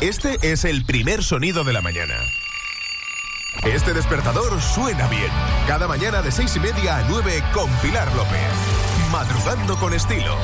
[0.00, 2.14] Este es el primer sonido de la mañana.
[3.64, 5.30] Este despertador suena bien.
[5.66, 8.38] Cada mañana de seis y media a 9 con Pilar López.
[9.10, 10.36] Madrugando con estilo.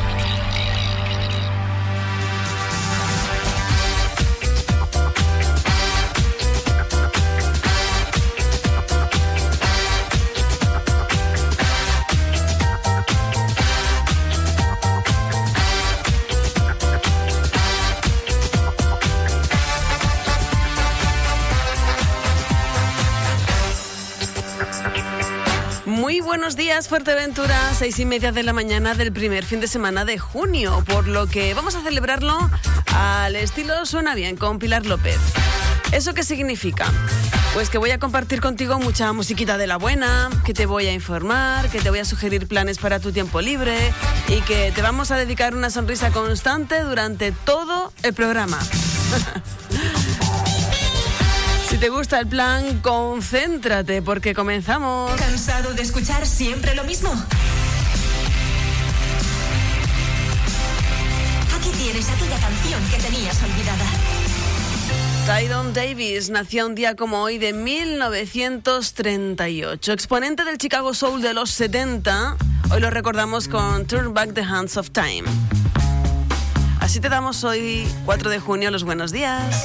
[26.44, 30.18] Buenos días, Fuerteventura, seis y media de la mañana del primer fin de semana de
[30.18, 32.50] junio, por lo que vamos a celebrarlo
[32.94, 35.16] al estilo Suena Bien con Pilar López.
[35.90, 36.84] ¿Eso qué significa?
[37.54, 40.92] Pues que voy a compartir contigo mucha musiquita de la buena, que te voy a
[40.92, 43.78] informar, que te voy a sugerir planes para tu tiempo libre
[44.28, 48.58] y que te vamos a dedicar una sonrisa constante durante todo el programa.
[51.74, 55.10] Si te gusta el plan, concéntrate porque comenzamos.
[55.16, 57.10] ¿Cansado de escuchar siempre lo mismo?
[61.52, 63.86] Aquí tienes aquella canción que tenías olvidada.
[65.26, 69.92] Tydon Davis nació un día como hoy de 1938.
[69.92, 72.36] Exponente del Chicago Soul de los 70,
[72.70, 75.24] hoy lo recordamos con Turn Back the Hands of Time.
[76.78, 79.64] Así te damos hoy, 4 de junio, los buenos días.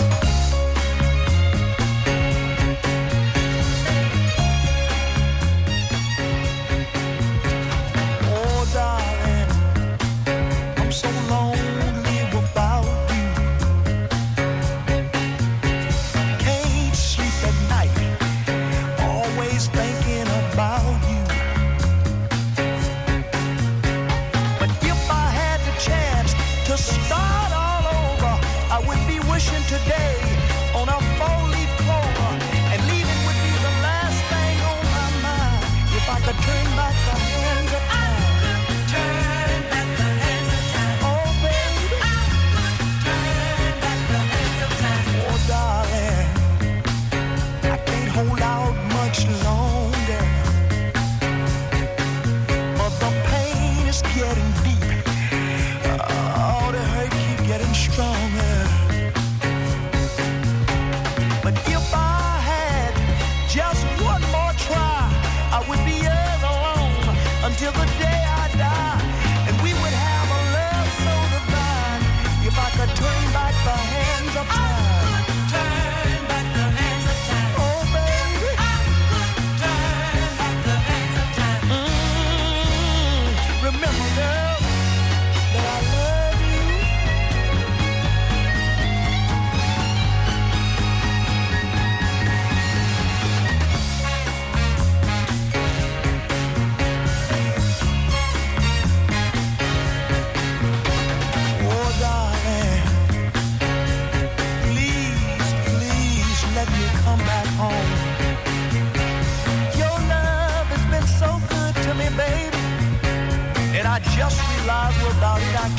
[115.40, 115.79] Navidad.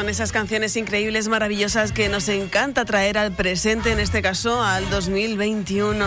[0.00, 6.06] Esas canciones increíbles, maravillosas que nos encanta traer al presente, en este caso al 2021,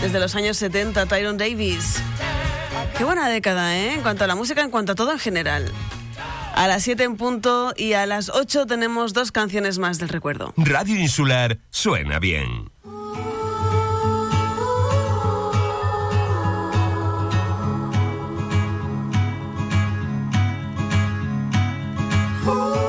[0.00, 1.96] desde los años 70, Tyron Davis.
[2.96, 3.92] Qué buena década, ¿eh?
[3.92, 5.70] En cuanto a la música, en cuanto a todo en general.
[6.54, 10.54] A las 7 en punto y a las 8 tenemos dos canciones más del recuerdo.
[10.56, 12.70] Radio Insular suena bien.
[22.46, 22.85] de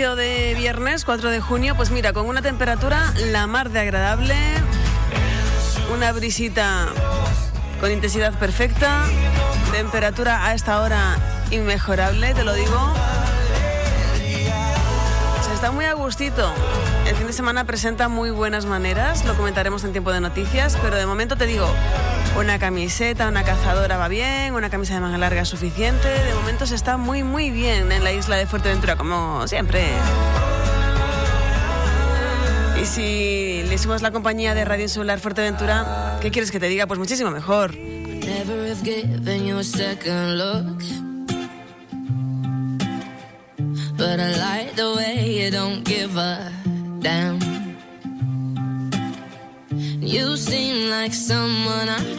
[0.00, 4.34] de viernes 4 de junio, pues mira, con una temperatura la mar de agradable,
[5.94, 6.86] una brisita
[7.80, 9.04] con intensidad perfecta,
[9.72, 11.18] temperatura a esta hora
[11.50, 12.94] inmejorable, te lo digo.
[15.46, 16.50] Se está muy a gustito.
[17.06, 20.96] El fin de semana presenta muy buenas maneras, lo comentaremos en tiempo de noticias, pero
[20.96, 21.68] de momento te digo,
[22.40, 26.08] una camiseta, una cazadora va bien, una camisa de manga larga suficiente.
[26.08, 29.84] De momento se está muy, muy bien en la isla de Fuerteventura, como siempre.
[32.80, 36.86] Y si le hicimos la compañía de Radio Insular Fuerteventura, ¿qué quieres que te diga?
[36.86, 37.76] Pues muchísimo mejor.
[43.98, 46.59] But I like the way you don't give a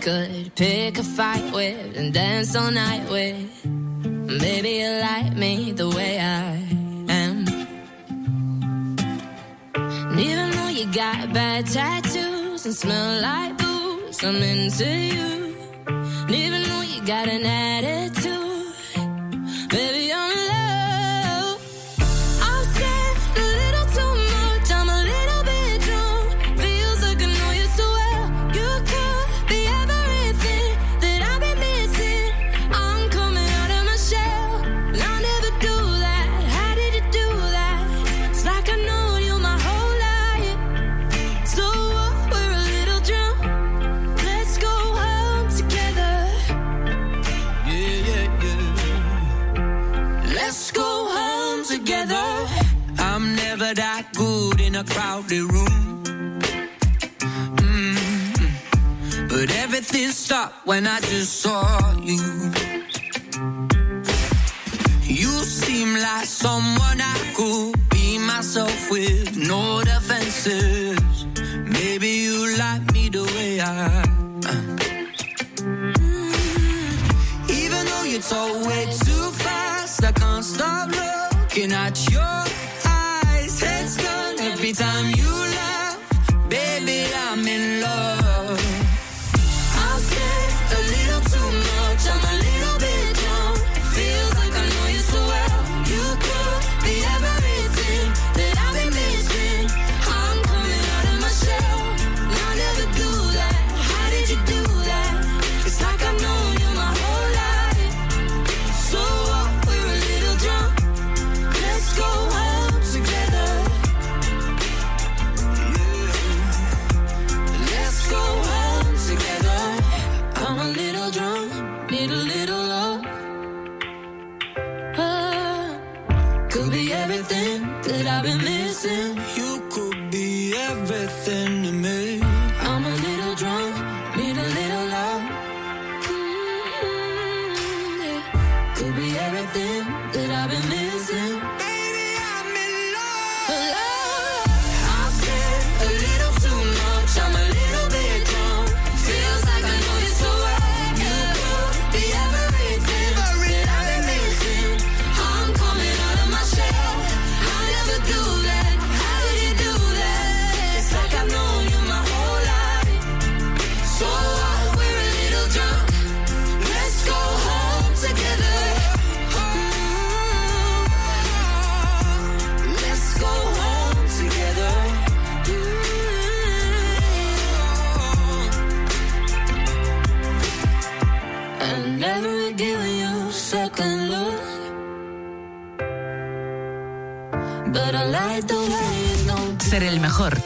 [0.02, 3.66] could pick a fight with and dance all night with.
[3.66, 6.56] Maybe you like me the way I
[7.08, 7.48] am.
[9.76, 15.41] And even though you got bad tattoos and smell like booze, I'm into you.
[54.82, 56.04] A crowded room.
[57.58, 59.28] Mm-hmm.
[59.28, 62.52] But everything stopped when I just saw you.
[65.04, 71.26] You seem like someone I could be myself with, no defenses.
[71.78, 74.04] Maybe you like me the way I.
[75.62, 76.22] Mm-hmm.
[77.62, 81.21] Even though you talk way too fast, I can't stop looking
[81.74, 82.42] at your
[84.74, 85.21] time you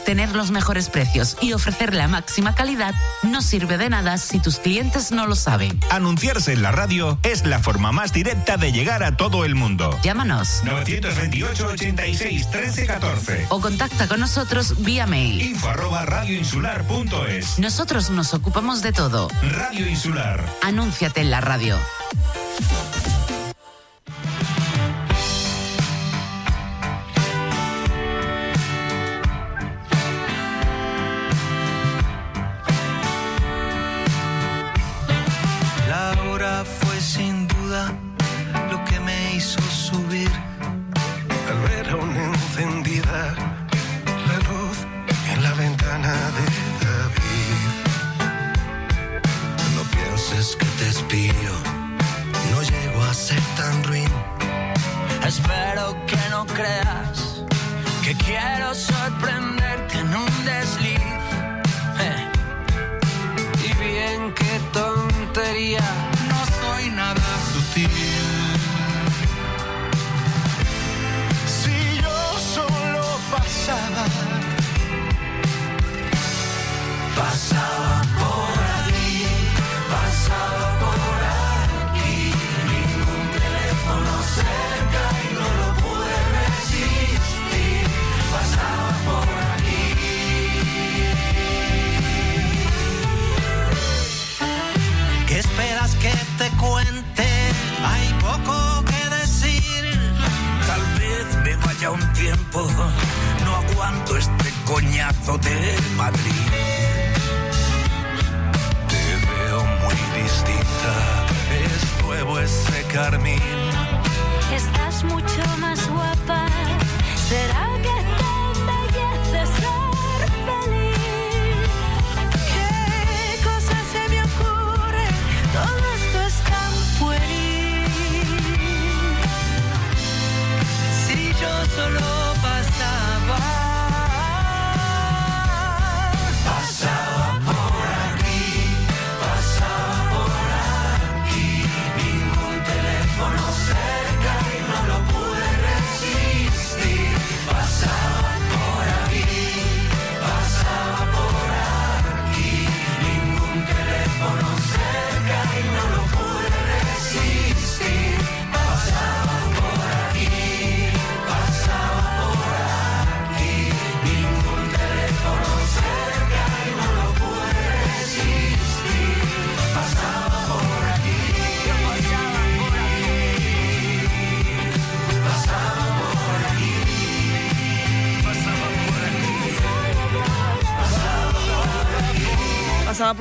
[0.05, 4.60] tener los mejores precios y ofrecer la máxima calidad no sirve de nada si tus
[4.60, 5.79] clientes no lo saben.
[5.89, 9.98] Anunciarse en la radio es la forma más directa de llegar a todo el mundo.
[10.03, 17.58] Llámanos 928 86 13 14 o contacta con nosotros vía mail info arroba radioinsular.es.
[17.58, 19.29] Nosotros nos ocupamos de todo.
[19.41, 20.46] Radio Insular.
[20.62, 21.77] Anúnciate en la radio.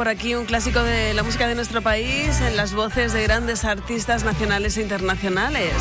[0.04, 3.64] Por aquí un clásico de la música de nuestro país en las voces de grandes
[3.64, 5.72] artistas nacionales e internacionales.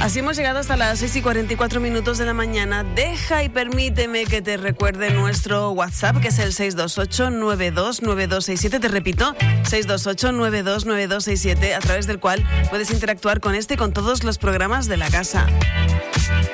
[0.00, 2.84] Así hemos llegado hasta las 6 y 44 minutos de la mañana.
[2.84, 8.80] Deja y permíteme que te recuerde nuestro WhatsApp, que es el 628-929267.
[8.80, 14.38] Te repito, 628-929267, a través del cual puedes interactuar con este y con todos los
[14.38, 15.46] programas de la casa.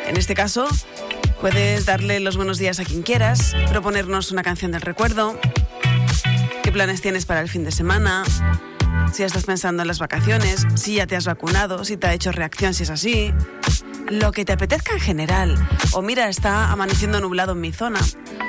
[0.08, 0.66] En este caso,
[1.40, 5.38] puedes darle los buenos días a quien quieras, proponernos una canción del recuerdo,
[6.68, 8.24] qué planes tienes para el fin de semana,
[9.10, 12.30] si estás pensando en las vacaciones, si ya te has vacunado, si te ha hecho
[12.30, 13.32] reacción, si es así,
[14.10, 15.68] lo que te apetezca en general.
[15.92, 18.00] O mira, está amaneciendo nublado en mi zona,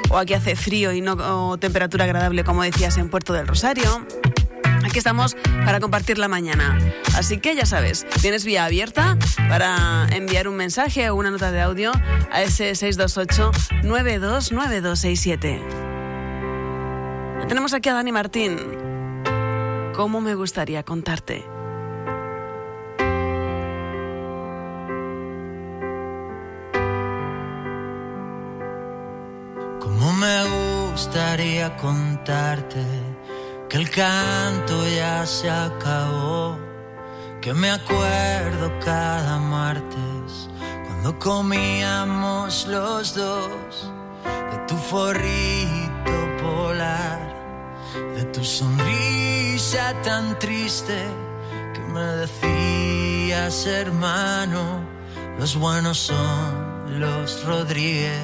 [0.10, 4.06] o aquí hace frío y no temperatura agradable, como decías, en Puerto del Rosario.
[4.84, 6.78] Aquí estamos para compartir la mañana.
[7.16, 11.62] Así que ya sabes, tienes vía abierta para enviar un mensaje o una nota de
[11.62, 11.94] audio
[12.34, 12.76] a ese
[17.40, 17.48] 628-929267.
[17.48, 18.58] Tenemos aquí a Dani Martín.
[19.96, 21.46] ¿Cómo me gustaría contarte?
[29.80, 30.44] Cómo me
[30.92, 32.84] gustaría contarte
[33.70, 36.58] que el canto ya se acabó,
[37.42, 40.50] que me acuerdo cada martes
[40.88, 43.92] cuando comíamos los dos
[44.26, 47.29] de tu forrito polar,
[48.16, 50.98] de tu sonrisa tan triste
[51.74, 54.82] que me decías hermano,
[55.40, 58.22] los buenos son los Rodríguez.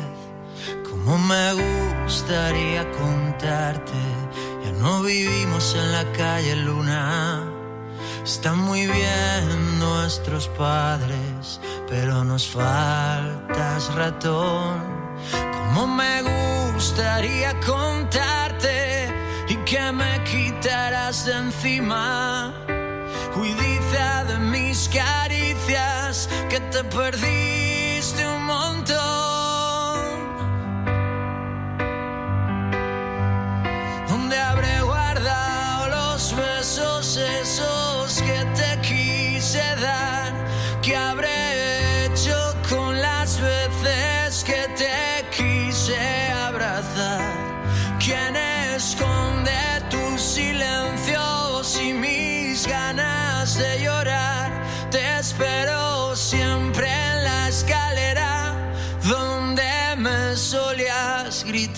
[0.90, 1.54] Cómo me
[2.04, 4.02] gustaría contarte,
[4.64, 7.44] ya no vivimos en la calle Luna.
[8.24, 14.84] Están muy bien nuestros padres, pero nos faltas ratón.
[15.54, 16.24] Cómo me
[16.74, 18.45] gustaría contarte
[19.66, 22.54] que me quitaras de encima.
[23.36, 27.55] Huidiza de mis caricias, que te perdiste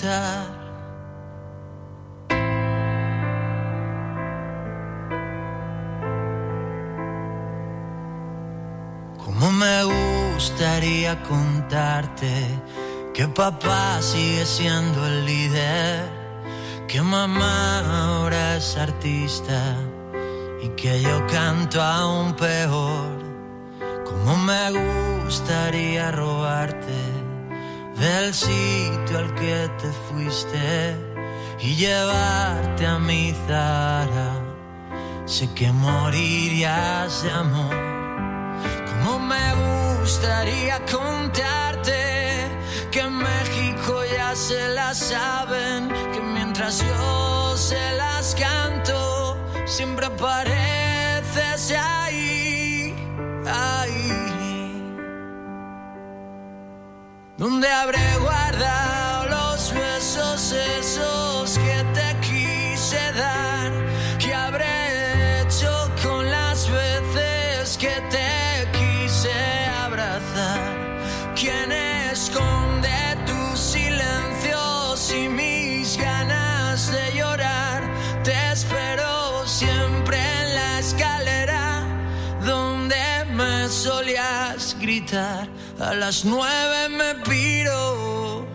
[0.08, 0.58] gritar.
[10.34, 12.32] gustaría contarte
[13.14, 16.10] que papá sigue siendo el líder,
[16.88, 19.76] que mamá ahora es artista
[20.62, 23.18] y que yo canto aún peor.
[24.06, 24.72] Como me
[25.26, 27.17] gustaría robarte
[28.00, 30.96] del sitio al que te fuiste
[31.60, 34.34] y llevarte a mi Zara.
[35.26, 37.76] Sé que morirías de amor.
[38.90, 39.46] Como me
[40.02, 42.48] gustaría contarte
[42.92, 51.74] que en México ya se las saben, que mientras yo se las canto, siempre apareces
[51.78, 52.96] ahí,
[53.46, 54.37] ahí.
[57.38, 63.72] ¿Dónde habré guardado los besos esos que te quise dar?
[64.18, 65.70] ¿Qué habré hecho
[66.02, 69.32] con las veces que te quise
[69.86, 70.74] abrazar?
[71.36, 72.90] ¿Quién esconde
[73.28, 77.84] tus silencios y mis ganas de llorar?
[78.24, 81.84] Te espero siempre en la escalera
[82.44, 85.48] donde me solías gritar.
[85.80, 87.14] A las nueve me
[87.68, 88.46] piro.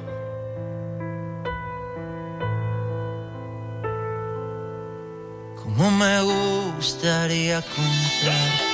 [5.62, 8.71] Como me gustaría contar.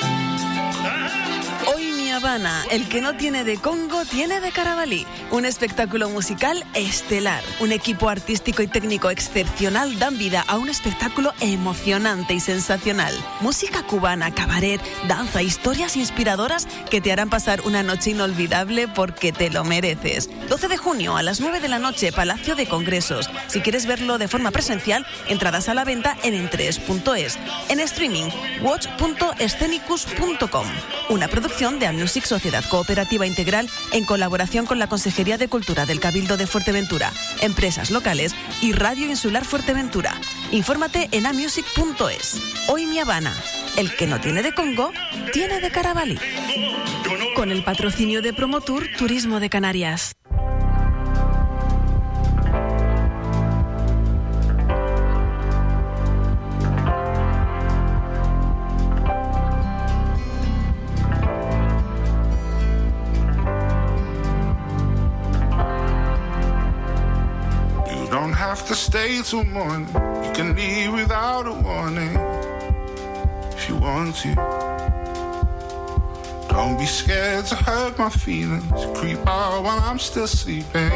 [2.19, 5.07] Habana, el que no tiene de Congo tiene de Carabalí.
[5.31, 7.41] Un espectáculo musical estelar.
[7.61, 13.15] Un equipo artístico y técnico excepcional dan vida a un espectáculo emocionante y sensacional.
[13.39, 19.49] Música cubana, cabaret, danza, historias inspiradoras que te harán pasar una noche inolvidable porque te
[19.49, 20.29] lo mereces.
[20.49, 23.29] 12 de junio a las 9 de la noche, Palacio de Congresos.
[23.47, 27.39] Si quieres verlo de forma presencial, entradas a la venta en entres.es.
[27.69, 28.27] En streaming,
[28.61, 30.67] watch.escenicus.com.
[31.07, 36.37] Una producción de Sociedad Cooperativa Integral en colaboración con la Consejería de Cultura del Cabildo
[36.37, 40.19] de Fuerteventura, empresas locales y Radio Insular Fuerteventura.
[40.51, 42.41] Infórmate en amusic.es.
[42.67, 43.35] Hoy mi Habana.
[43.77, 44.91] El que no tiene de Congo,
[45.31, 46.17] tiene de Carabalí.
[47.35, 50.13] Con el patrocinio de Promotour Turismo de Canarias.
[68.39, 69.85] Have to stay till morning.
[70.23, 72.15] You can leave without a warning
[73.51, 74.33] if you want to.
[76.47, 78.71] Don't be scared to hurt my feelings.
[78.97, 80.93] Creep out while I'm still sleeping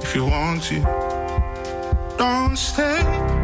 [0.00, 0.80] if you want to.
[2.16, 3.35] Don't stay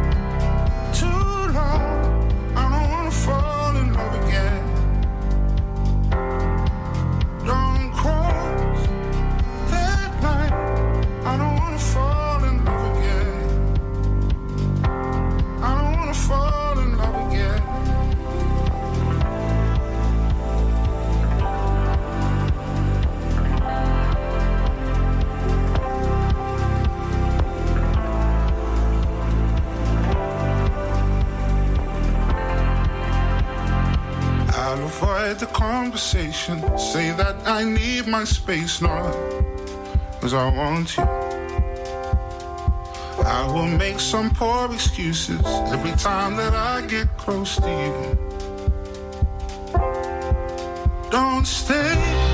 [35.13, 36.59] Avoid the conversation.
[36.75, 39.15] Say that I need my space, not
[40.23, 41.03] as I want you.
[43.23, 48.17] I will make some poor excuses every time that I get close to you.
[51.11, 52.32] Don't stay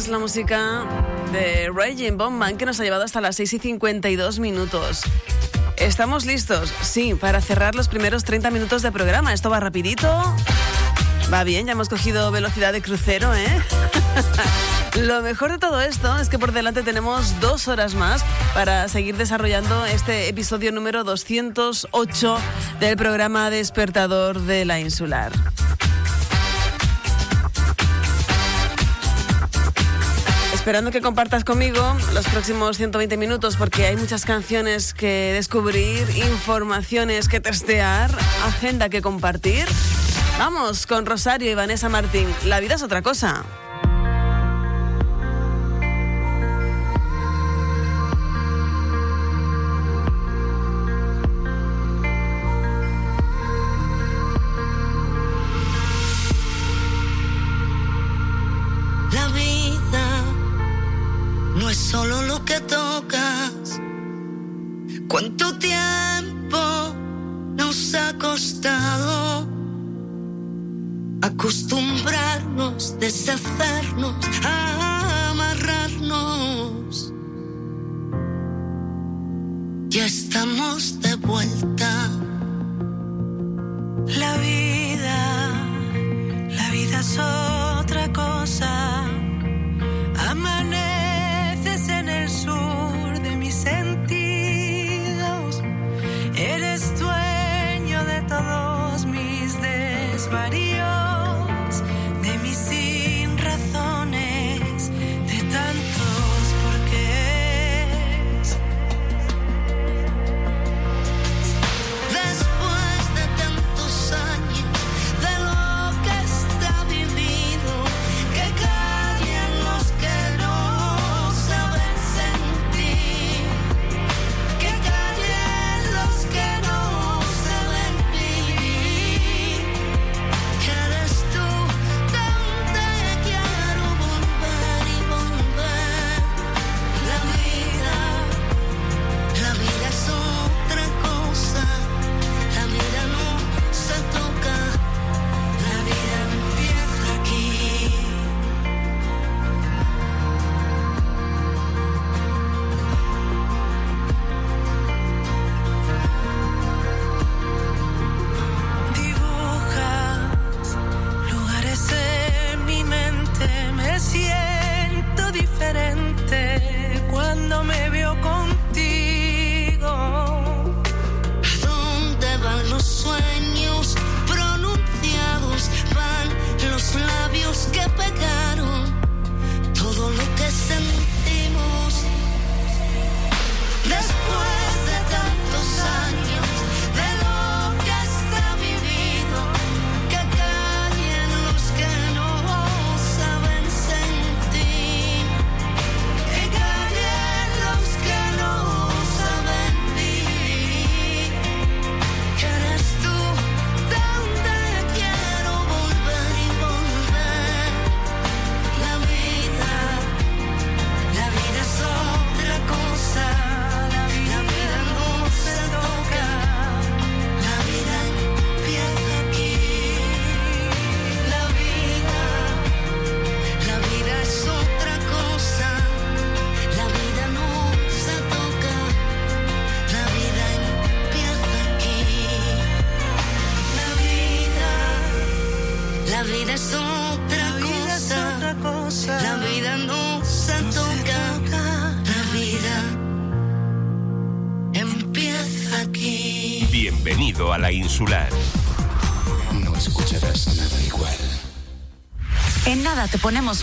[0.00, 0.86] es la música
[1.30, 5.02] de Raging Bowman que nos ha llevado hasta las 6 y 52 minutos.
[5.76, 9.34] Estamos listos, sí, para cerrar los primeros 30 minutos de programa.
[9.34, 10.08] Esto va rapidito.
[11.30, 13.46] Va bien, ya hemos cogido velocidad de crucero, ¿eh?
[15.02, 19.18] Lo mejor de todo esto es que por delante tenemos dos horas más para seguir
[19.18, 22.38] desarrollando este episodio número 208
[22.80, 25.30] del programa Despertador de la Insular.
[30.70, 31.82] Esperando que compartas conmigo
[32.14, 38.08] los próximos 120 minutos porque hay muchas canciones que descubrir, informaciones que testear,
[38.44, 39.66] agenda que compartir.
[40.38, 42.28] Vamos con Rosario y Vanessa Martín.
[42.44, 43.44] La vida es otra cosa.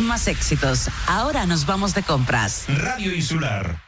[0.02, 0.90] Más éxitos.
[1.08, 2.66] Ahora nos vamos de compras.
[2.68, 3.82] Radio Insular.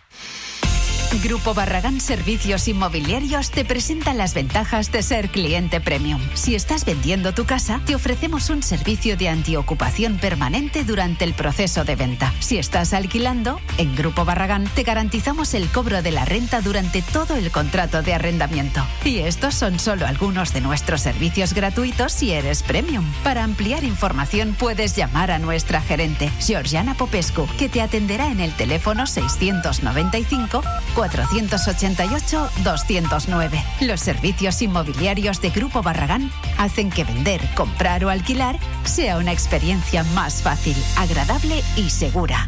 [1.23, 6.21] Grupo Barragán Servicios Inmobiliarios te presenta las ventajas de ser cliente premium.
[6.35, 11.83] Si estás vendiendo tu casa, te ofrecemos un servicio de antiocupación permanente durante el proceso
[11.83, 12.33] de venta.
[12.39, 17.35] Si estás alquilando, en Grupo Barragán te garantizamos el cobro de la renta durante todo
[17.35, 18.85] el contrato de arrendamiento.
[19.10, 23.04] Y estos son solo algunos de nuestros servicios gratuitos si eres premium.
[23.24, 28.54] Para ampliar información puedes llamar a nuestra gerente, Georgiana Popescu, que te atenderá en el
[28.54, 30.62] teléfono 695
[30.95, 33.63] 488-209.
[33.82, 40.04] Los servicios inmobiliarios de Grupo Barragán hacen que vender, comprar o alquilar sea una experiencia
[40.13, 42.48] más fácil, agradable y segura.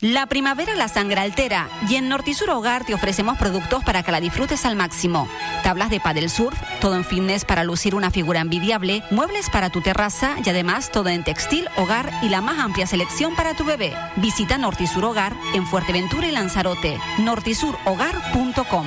[0.00, 4.20] La primavera la sangre altera y en Nortisur Hogar te ofrecemos productos para que la
[4.20, 5.28] disfrutes al máximo.
[5.62, 9.80] Tablas de paddle surf, todo en fitness para lucir una figura envidiable, muebles para tu
[9.80, 13.94] terraza y además todo en textil, hogar y la más amplia selección para tu bebé.
[14.16, 16.98] Visita Nortisur Hogar en Fuerteventura y Lanzarote.
[17.18, 18.86] nortisurhogar.com.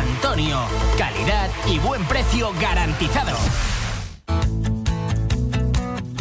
[0.97, 3.37] Calidad y buen precio garantizado.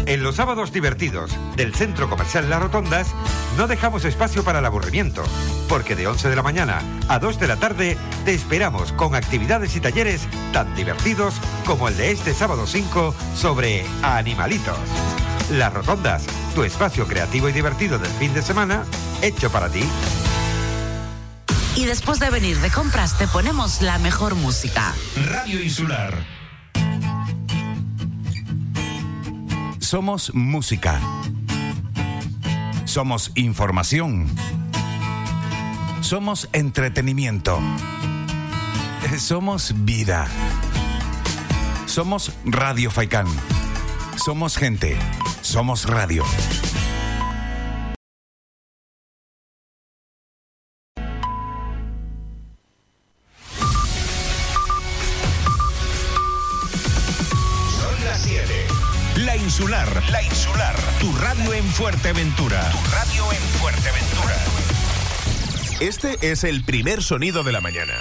[0.07, 3.15] En los sábados divertidos del Centro Comercial Las Rotondas
[3.57, 5.23] no dejamos espacio para el aburrimiento,
[5.69, 9.77] porque de 11 de la mañana a 2 de la tarde te esperamos con actividades
[9.77, 14.79] y talleres tan divertidos como el de este sábado 5 sobre animalitos.
[15.53, 18.85] Las Rotondas, tu espacio creativo y divertido del fin de semana,
[19.23, 19.85] hecho para ti.
[21.77, 24.95] Y después de venir de compras te ponemos la mejor música.
[25.27, 26.15] Radio Insular.
[29.79, 31.01] Somos música.
[32.85, 34.27] Somos información.
[36.01, 37.61] Somos entretenimiento.
[39.19, 40.27] Somos vida.
[41.87, 43.27] Somos Radio Faikán.
[44.17, 44.97] Somos gente.
[45.43, 46.25] Somos radio.
[60.11, 60.77] La Insular.
[61.01, 62.71] Tu radio en Fuerteventura.
[62.71, 64.37] Tu radio en Fuerteventura.
[65.81, 67.95] Este es el primer sonido de la mañana.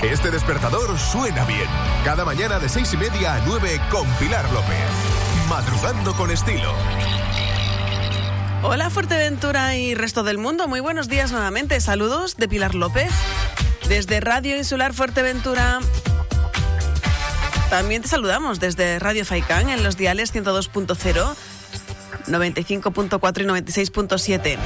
[0.00, 1.66] Este despertador suena bien.
[2.04, 4.78] Cada mañana de seis y media a 9 con Pilar López.
[5.48, 6.72] Madrugando con estilo.
[8.62, 11.80] Hola Fuerteventura y resto del mundo, muy buenos días nuevamente.
[11.80, 13.10] Saludos de Pilar López
[13.88, 15.80] desde Radio Insular Fuerteventura.
[17.70, 21.36] También te saludamos desde Radio Faicán en los diales 102.0.
[22.26, 24.56] 95.4 y 96.7.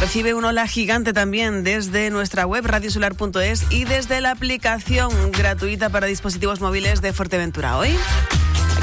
[0.00, 6.06] Recibe un hola gigante también desde nuestra web radiosolar.es y desde la aplicación gratuita para
[6.06, 7.78] dispositivos móviles de Fuerteventura.
[7.78, 7.96] Hoy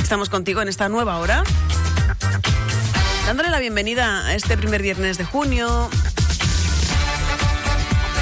[0.02, 1.44] estamos contigo en esta nueva hora,
[3.26, 5.90] dándole la bienvenida a este primer viernes de junio,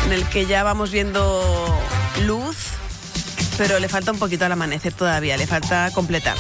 [0.06, 1.80] en el que ya vamos viendo
[2.26, 2.77] luz,
[3.58, 6.38] pero le falta un poquito al amanecer todavía, le falta completar.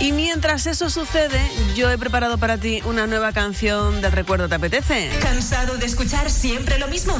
[0.00, 1.40] Y mientras eso sucede,
[1.74, 4.48] yo he preparado para ti una nueva canción del recuerdo.
[4.48, 5.10] ¿Te apetece?
[5.20, 7.14] ¿Cansado de escuchar siempre lo mismo?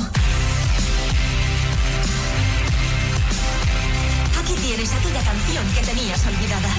[4.42, 6.70] Aquí tienes aquella canción que tenías olvidada.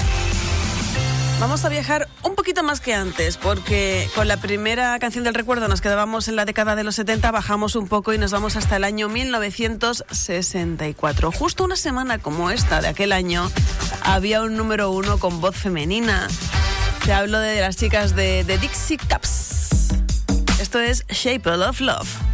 [1.42, 5.66] Vamos a viajar un poquito más que antes, porque con la primera canción del recuerdo
[5.66, 8.76] nos quedábamos en la década de los 70, bajamos un poco y nos vamos hasta
[8.76, 11.32] el año 1964.
[11.32, 13.50] Justo una semana como esta de aquel año,
[14.04, 16.28] había un número uno con voz femenina.
[17.04, 19.88] Te hablo de las chicas de, de Dixie Caps.
[20.60, 22.31] Esto es Shape of Love.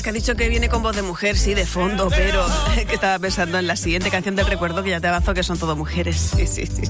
[0.00, 2.46] Es que ha dicho que viene con voz de mujer, sí, de fondo, pero
[2.88, 5.58] que estaba pensando en la siguiente canción del recuerdo que ya te avanzo que son
[5.58, 6.30] todo mujeres.
[6.40, 6.82] Sí, sí, sí.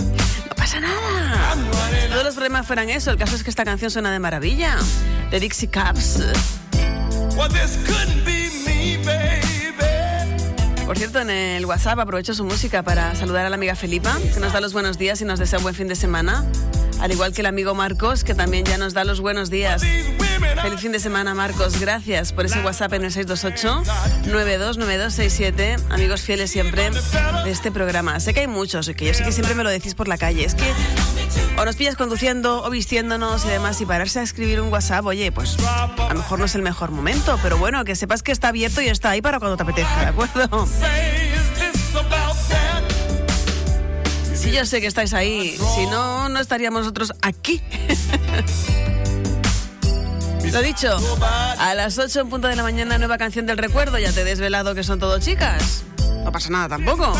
[0.49, 1.57] No pasa nada.
[2.09, 4.77] Todos los problemas fueran eso, el caso es que esta canción suena de maravilla.
[5.29, 6.21] De Dixie baby.
[10.87, 14.39] Por cierto, en el WhatsApp aprovecho su música para saludar a la amiga Felipa, que
[14.39, 16.45] nos da los buenos días y nos desea un buen fin de semana.
[17.01, 19.83] Al igual que el amigo Marcos, que también ya nos da los buenos días.
[20.63, 21.81] Feliz fin de semana, Marcos.
[21.81, 25.81] Gracias por ese WhatsApp en el 628-929267.
[25.89, 28.21] Amigos fieles siempre de este programa.
[28.21, 30.45] Sé que hay muchos que yo sé que siempre me lo decís por la calle.
[30.45, 30.71] Es que
[31.57, 35.33] o nos pillas conduciendo o vistiéndonos y demás y pararse a escribir un WhatsApp, oye,
[35.33, 38.49] pues a lo mejor no es el mejor momento, pero bueno, que sepas que está
[38.49, 40.69] abierto y está ahí para cuando te apetezca, ¿de acuerdo?
[44.35, 45.57] Sí, yo sé que estáis ahí.
[45.75, 47.63] Si no, no estaríamos nosotros aquí.
[50.53, 50.97] Lo dicho,
[51.59, 53.99] a las 8 en punto de la mañana, nueva canción del recuerdo.
[53.99, 55.85] Ya te he desvelado que son todo chicas.
[56.25, 57.13] No pasa nada tampoco.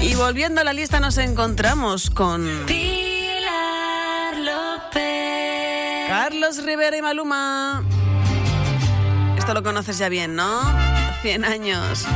[0.00, 6.08] Y volviendo a la lista, nos encontramos con Pilar López.
[6.08, 7.84] Carlos Rivera y Maluma.
[9.36, 10.62] Esto lo conoces ya bien, ¿no?
[11.22, 12.06] 100 años.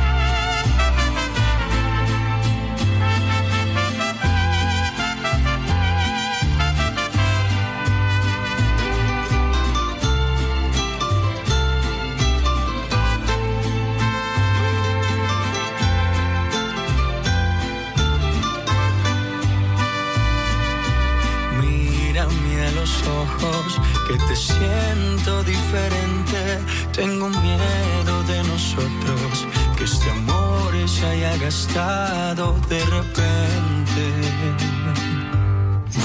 [24.07, 26.59] Que te siento diferente.
[26.93, 29.47] Tengo miedo de nosotros,
[29.77, 34.03] que este amor se haya gastado de repente.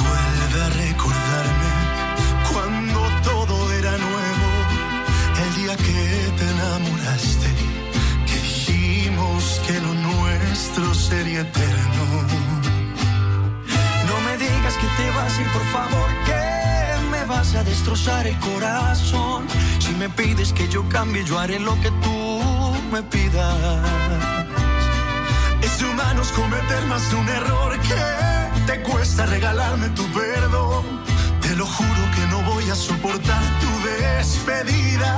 [0.03, 1.71] Vuelve a recordarme
[2.53, 4.49] cuando todo era nuevo,
[5.45, 7.49] el día que te enamoraste,
[8.27, 12.05] que dijimos que lo nuestro sería eterno.
[14.09, 16.50] No me digas que te vas a ir, por favor, que
[17.31, 19.47] vas a destrozar el corazón.
[19.79, 22.17] Si me pides que yo cambie, yo haré lo que tú
[22.93, 23.57] me pidas.
[25.63, 28.03] Es humanos cometer más de un error que
[28.67, 30.85] te cuesta regalarme tu perdón.
[31.41, 35.11] Te lo juro que no voy a soportar tu despedida.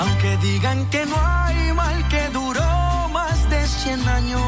[0.00, 4.42] Aunque digan que no hay mal que duró más de 100 años,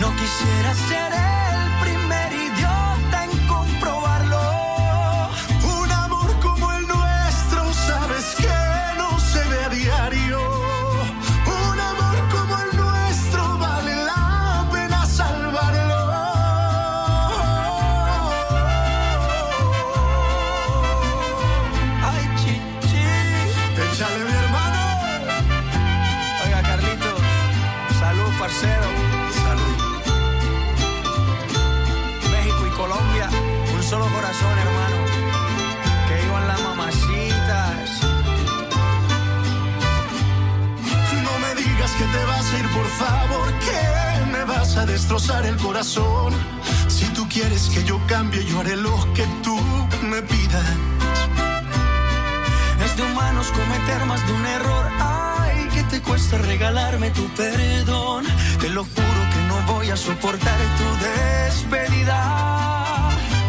[0.00, 1.47] no quisiera ser
[44.78, 46.32] a destrozar el corazón.
[46.88, 49.56] Si tú quieres que yo cambie, yo haré lo que tú
[50.02, 50.64] me pidas.
[52.84, 54.84] Es de humanos cometer más de un error.
[55.00, 58.24] Ay, que te cuesta regalarme tu perdón.
[58.60, 62.18] Te lo juro que no voy a soportar tu despedida.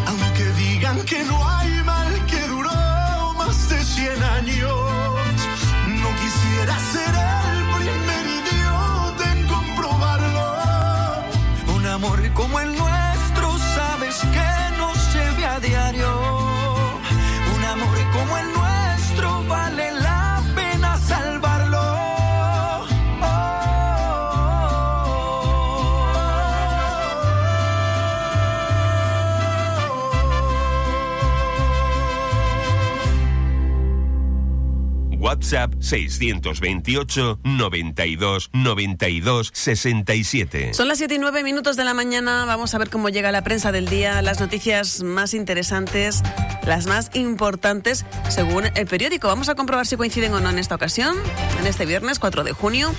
[0.06, 4.72] Aunque digan que no hay mal que duró más de 100 años,
[12.02, 16.39] amor como el nuestro, sabes que no se ve a diario.
[35.30, 40.74] WhatsApp 628 92 92 67.
[40.74, 42.46] Son las 7 y 9 minutos de la mañana.
[42.46, 46.24] Vamos a ver cómo llega la prensa del día, las noticias más interesantes,
[46.66, 49.28] las más importantes según el periódico.
[49.28, 51.16] Vamos a comprobar si coinciden o no en esta ocasión,
[51.60, 52.92] en este viernes 4 de junio.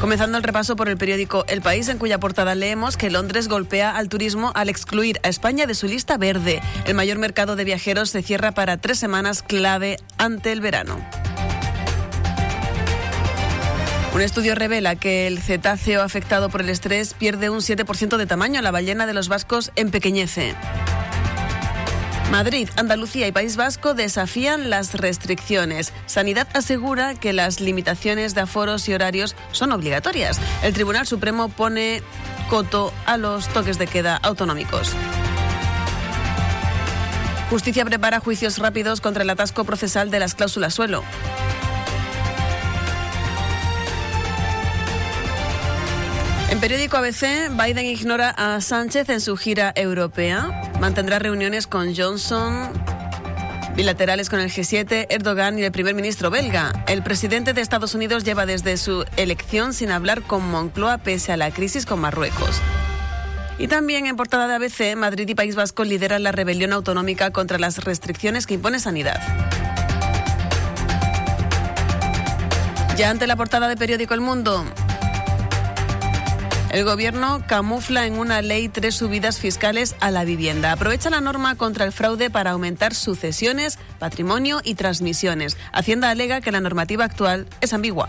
[0.00, 3.94] Comenzando el repaso por el periódico El País, en cuya portada leemos que Londres golpea
[3.94, 6.62] al turismo al excluir a España de su lista verde.
[6.86, 10.98] El mayor mercado de viajeros se cierra para tres semanas clave ante el verano.
[14.14, 18.62] Un estudio revela que el cetáceo afectado por el estrés pierde un 7% de tamaño.
[18.62, 20.54] La ballena de los vascos empequeñece.
[22.30, 25.92] Madrid, Andalucía y País Vasco desafían las restricciones.
[26.06, 30.40] Sanidad asegura que las limitaciones de aforos y horarios son obligatorias.
[30.62, 32.02] El Tribunal Supremo pone
[32.48, 34.92] coto a los toques de queda autonómicos.
[37.50, 41.02] Justicia prepara juicios rápidos contra el atasco procesal de las cláusulas suelo.
[46.50, 50.72] En periódico ABC, Biden ignora a Sánchez en su gira europea.
[50.80, 52.72] Mantendrá reuniones con Johnson,
[53.76, 56.84] bilaterales con el G7, Erdogan y el primer ministro belga.
[56.88, 61.36] El presidente de Estados Unidos lleva desde su elección sin hablar con Moncloa pese a
[61.36, 62.60] la crisis con Marruecos.
[63.58, 67.60] Y también en portada de ABC, Madrid y País Vasco lideran la rebelión autonómica contra
[67.60, 69.20] las restricciones que impone Sanidad.
[72.96, 74.64] Ya ante la portada de periódico El Mundo,
[76.70, 80.72] el gobierno camufla en una ley tres subidas fiscales a la vivienda.
[80.72, 85.56] Aprovecha la norma contra el fraude para aumentar sucesiones, patrimonio y transmisiones.
[85.72, 88.08] Hacienda alega que la normativa actual es ambigua.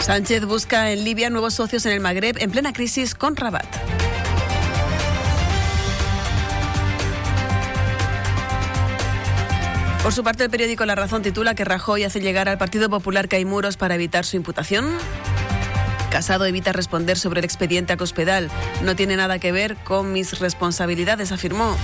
[0.00, 3.97] Sánchez busca en Libia nuevos socios en el Magreb en plena crisis con Rabat.
[10.08, 13.28] Por su parte, el periódico La Razón titula que Rajoy hace llegar al Partido Popular
[13.28, 14.86] que hay muros para evitar su imputación.
[16.10, 18.48] Casado evita responder sobre el expediente a Cospedal.
[18.82, 21.76] No tiene nada que ver con mis responsabilidades, afirmó.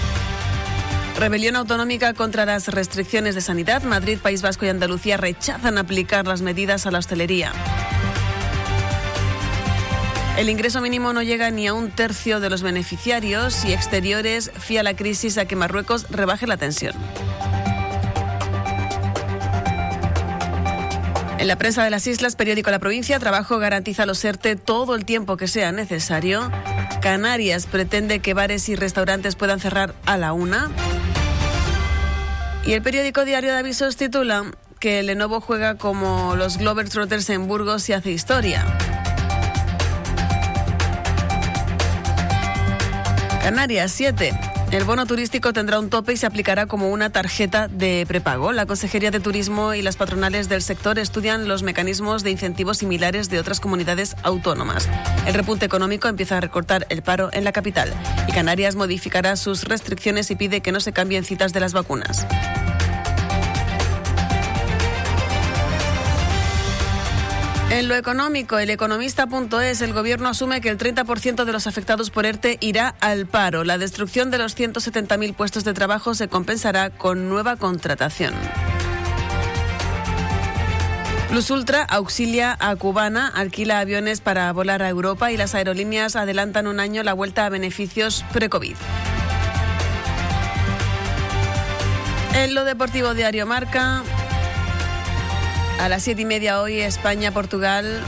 [1.18, 3.82] Rebelión autonómica contra las restricciones de sanidad.
[3.82, 7.52] Madrid, País Vasco y Andalucía rechazan aplicar las medidas a la hostelería.
[10.38, 14.82] El ingreso mínimo no llega ni a un tercio de los beneficiarios y exteriores fía
[14.82, 16.94] la crisis a que Marruecos rebaje la tensión.
[21.44, 25.04] En la prensa de las islas, periódico La Provincia, Trabajo garantiza los ERTE todo el
[25.04, 26.50] tiempo que sea necesario.
[27.02, 30.70] Canarias pretende que bares y restaurantes puedan cerrar a la una.
[32.64, 37.90] Y el periódico Diario de Avisos titula que Lenovo juega como los Globetrotters en Burgos
[37.90, 38.64] y hace historia.
[43.42, 44.53] Canarias 7.
[44.74, 48.50] El bono turístico tendrá un tope y se aplicará como una tarjeta de prepago.
[48.50, 53.30] La Consejería de Turismo y las patronales del sector estudian los mecanismos de incentivos similares
[53.30, 54.88] de otras comunidades autónomas.
[55.28, 57.94] El repunte económico empieza a recortar el paro en la capital
[58.26, 62.26] y Canarias modificará sus restricciones y pide que no se cambien citas de las vacunas.
[67.74, 72.24] En lo económico, el economista.es, el gobierno asume que el 30% de los afectados por
[72.24, 73.64] ERTE irá al paro.
[73.64, 78.32] La destrucción de los 170.000 puestos de trabajo se compensará con nueva contratación.
[81.30, 86.68] Plus Ultra auxilia a Cubana, alquila aviones para volar a Europa y las aerolíneas adelantan
[86.68, 88.76] un año la vuelta a beneficios pre-COVID.
[92.34, 94.04] En lo deportivo diario Marca,
[95.78, 98.00] A las siete y media hoy, España-Portugal.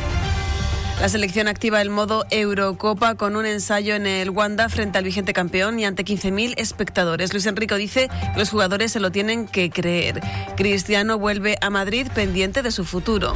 [1.00, 5.34] La selección activa el modo Eurocopa con un ensayo en el Wanda frente al vigente
[5.34, 7.32] campeón y ante 15.000 espectadores.
[7.32, 10.22] Luis Enrico dice que los jugadores se lo tienen que creer.
[10.56, 13.34] Cristiano vuelve a Madrid pendiente de su futuro.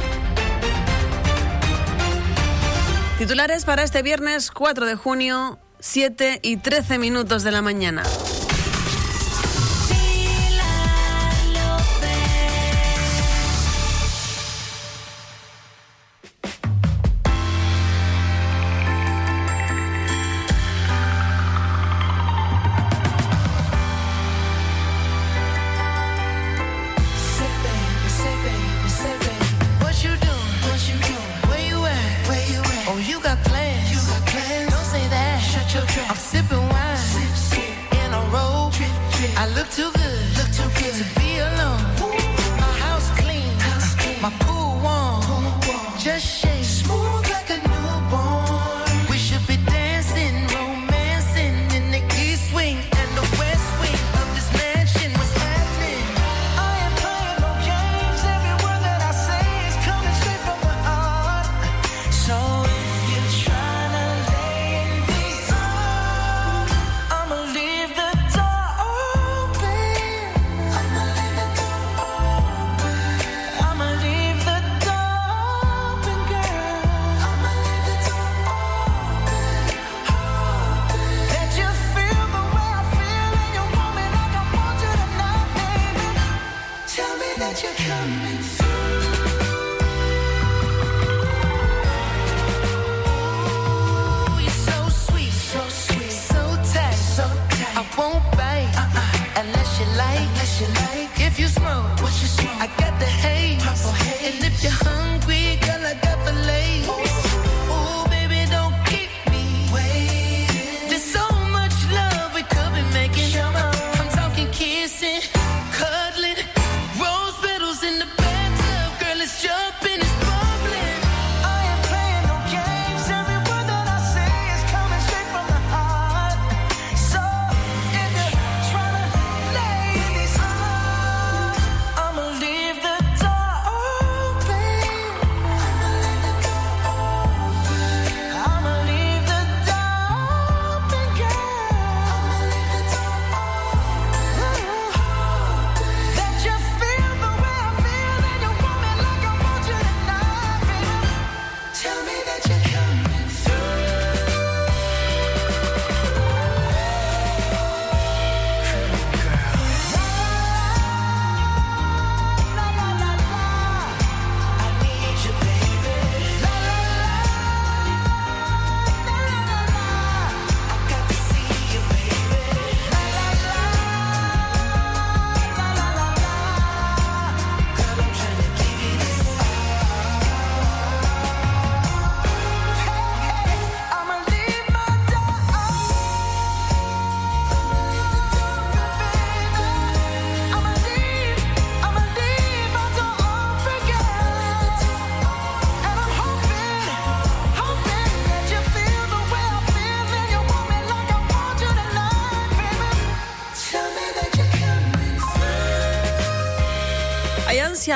[3.19, 8.01] Titulares para este viernes 4 de junio, 7 y 13 minutos de la mañana.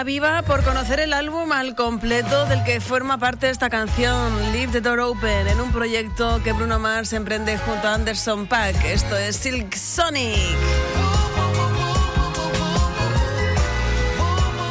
[0.03, 4.81] Viva por conocer el álbum al completo del que forma parte esta canción, Leave the
[4.81, 8.83] Door Open, en un proyecto que Bruno Mars emprende junto a Anderson Paak.
[8.83, 10.37] Esto es Silk Sonic.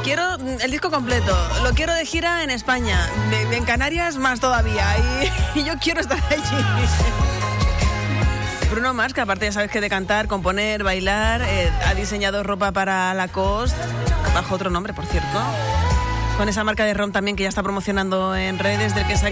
[0.02, 3.08] Quiero el disco completo, lo quiero de gira en España,
[3.50, 4.84] en Canarias más todavía,
[5.54, 7.33] y yo quiero estar allí.
[8.84, 12.70] Bruno Mars, que aparte ya sabes que de cantar, componer, bailar, eh, ha diseñado ropa
[12.70, 13.78] para Lacoste,
[14.34, 15.38] bajo otro nombre, por cierto.
[16.36, 19.16] Con esa marca de ron también que ya está promocionando en redes, de la que
[19.16, 19.24] se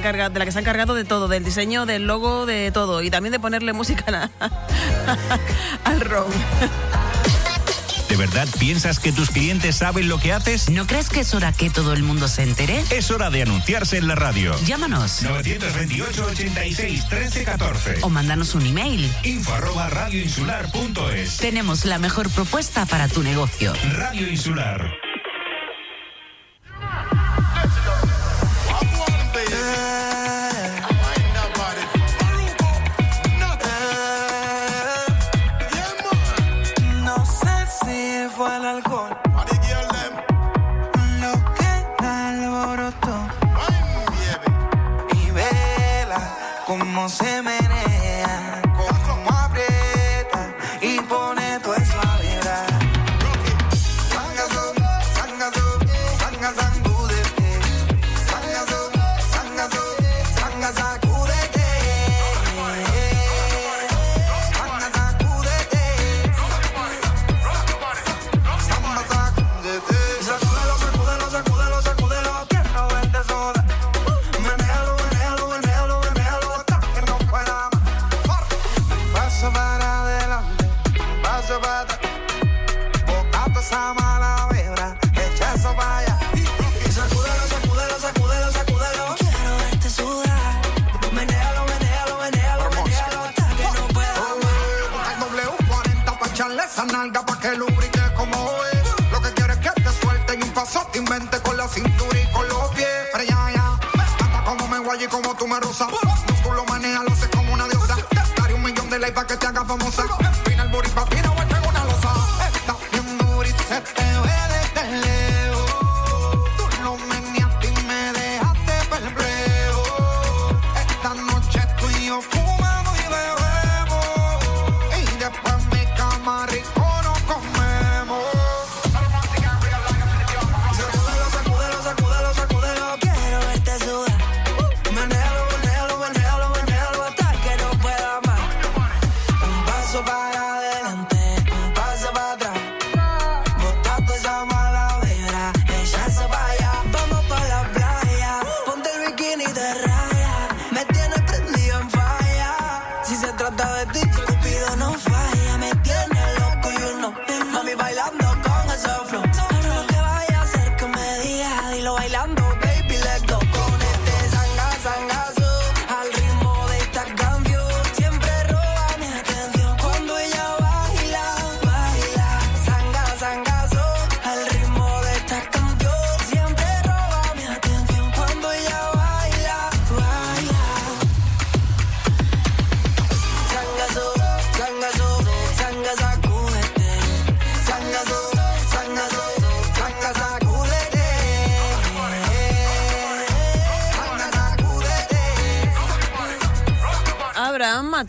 [0.58, 3.02] ha encargado de todo, del diseño, del logo, de todo.
[3.02, 4.48] Y también de ponerle música a-
[5.84, 6.24] al ron.
[8.12, 10.68] ¿De verdad piensas que tus clientes saben lo que haces?
[10.68, 12.84] ¿No crees que es hora que todo el mundo se entere?
[12.90, 14.54] Es hora de anunciarse en la radio.
[14.66, 17.98] Llámanos 928 86 13 14.
[18.02, 19.10] o mándanos un email.
[19.22, 21.38] Info arroba radioinsular.es.
[21.38, 23.72] Tenemos la mejor propuesta para tu negocio.
[23.94, 25.01] Radio Insular.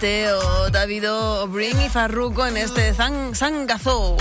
[0.03, 4.17] Mateo, Davido, Brin y Farruko en este zang, Zangazo.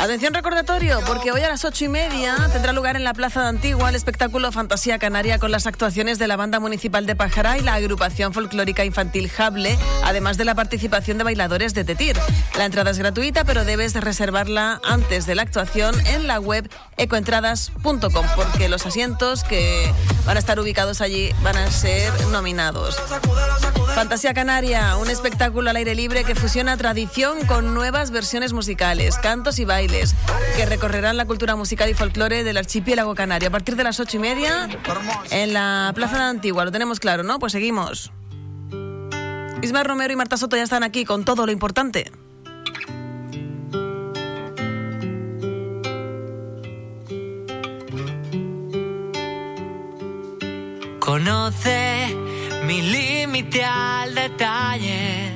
[0.00, 3.48] Atención recordatorio, porque hoy a las ocho y media tendrá lugar en la Plaza de
[3.48, 7.62] Antigua el espectáculo Fantasía Canaria con las actuaciones de la Banda Municipal de Pájara y
[7.62, 12.16] la agrupación folclórica infantil Jable, además de la participación de bailadores de Tetir.
[12.56, 18.26] La entrada es gratuita, pero debes reservarla antes de la actuación en la web ecoentradas.com,
[18.36, 19.92] porque los asientos que
[20.24, 22.96] van a estar ubicados allí van a ser nominados.
[23.96, 29.58] Fantasía Canaria, un espectáculo al aire libre que fusiona tradición con nuevas versiones musicales, cantos
[29.58, 33.48] y bailes, que recorrerán la cultura musical y folclore del archipiélago canario.
[33.48, 34.68] A partir de las ocho y media,
[35.30, 37.38] en la Plaza de Antigua, lo tenemos claro, ¿no?
[37.38, 38.12] Pues seguimos.
[39.62, 42.12] Ismael Romero y Marta Soto ya están aquí con todo lo importante.
[51.00, 52.14] Conoce
[52.66, 55.32] mi límite al detalle.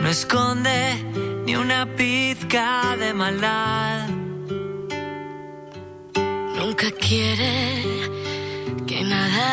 [0.00, 4.08] No esconde ni una pizca de maldad.
[6.58, 7.54] Nunca quiere
[8.86, 9.48] que nada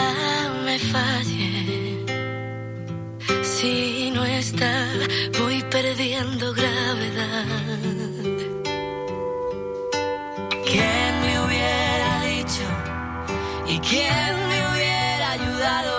[0.65, 1.51] me falle.
[3.53, 4.73] Si no está,
[5.39, 7.47] voy perdiendo gravedad.
[10.69, 12.67] ¿Quién me hubiera dicho
[13.73, 15.95] y quién me hubiera ayudado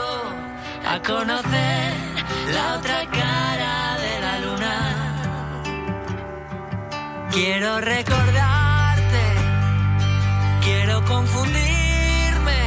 [0.92, 1.92] a conocer
[2.54, 3.57] la otra cara
[7.30, 9.22] Quiero recordarte,
[10.62, 12.62] quiero confundirme.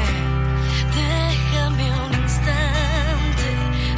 [0.96, 3.48] Déjame un instante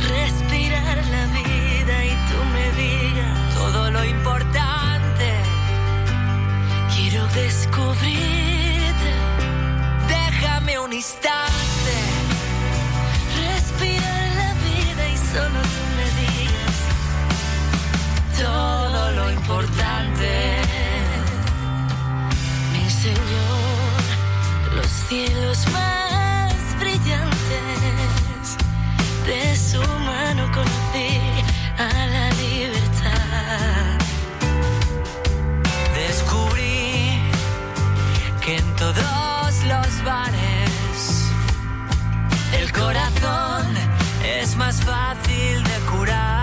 [0.07, 5.33] respirar la vida y tú me digas todo lo importante.
[6.95, 9.11] Quiero descubrirte.
[10.07, 11.42] Déjame un instante.
[25.53, 28.57] los más brillantes.
[29.27, 31.11] De su mano conocí
[31.77, 33.97] a la libertad.
[35.93, 37.19] Descubrí
[38.43, 40.99] que en todos los bares
[42.59, 43.67] el corazón
[44.39, 46.42] es más fácil de curar.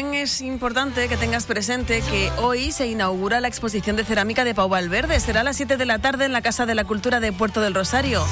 [0.00, 5.18] Importante que tengas presente que hoy se inaugura la exposición de cerámica de Pau Valverde.
[5.18, 7.60] Será a las 7 de la tarde en la Casa de la Cultura de Puerto
[7.60, 8.24] del Rosario.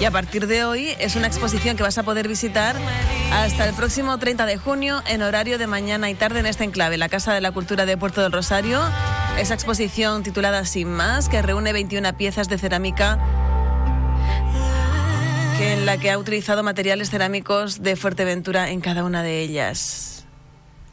[0.00, 2.74] Y a partir de hoy es una exposición que vas a poder visitar
[3.32, 6.96] hasta el próximo 30 de junio en horario de mañana y tarde en este enclave,
[6.96, 8.80] la Casa de la Cultura de Puerto del Rosario.
[9.38, 13.18] Esa exposición titulada Sin más, que reúne 21 piezas de cerámica
[15.60, 20.19] en la que ha utilizado materiales cerámicos de Fuerteventura en cada una de ellas.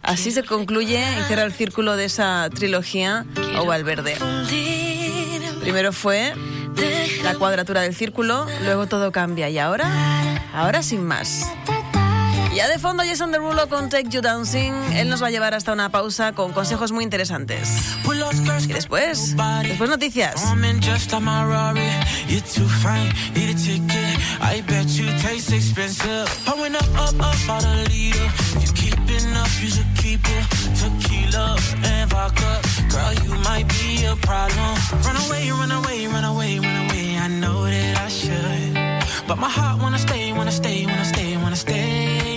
[0.08, 3.26] Así se concluye y cierra el círculo de esa trilogía
[3.60, 4.16] o Valverde.
[5.60, 6.34] Primero fue
[7.24, 9.91] la cuadratura del círculo, luego todo cambia y ahora,
[10.53, 11.45] ahora sin más.
[12.58, 15.72] Ya de fondo Jason Derulo con Take You Dancing, él nos va a llevar hasta
[15.74, 17.70] una pausa con consejos muy interesantes.
[18.68, 19.36] Y después,
[19.68, 20.41] después noticias.
[39.28, 42.36] But my heart wanna stay, wanna stay, wanna stay, wanna stay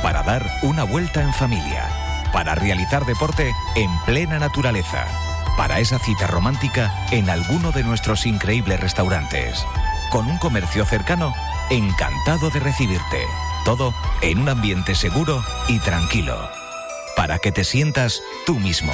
[0.00, 1.88] Para dar una vuelta en familia.
[2.32, 5.08] Para realizar deporte en plena naturaleza.
[5.56, 9.66] Para esa cita romántica en alguno de nuestros increíbles restaurantes.
[10.12, 11.34] Con un comercio cercano,
[11.70, 13.24] encantado de recibirte.
[13.64, 16.36] Todo en un ambiente seguro y tranquilo.
[17.16, 18.92] Para que te sientas tú mismo.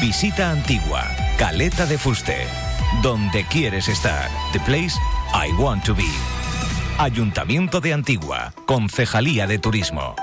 [0.00, 1.06] Visita Antigua,
[1.38, 2.46] Caleta de Fuste.
[3.02, 4.30] Donde quieres estar.
[4.52, 4.94] The place
[5.34, 6.10] I want to be.
[6.98, 10.14] Ayuntamiento de Antigua, Concejalía de Turismo.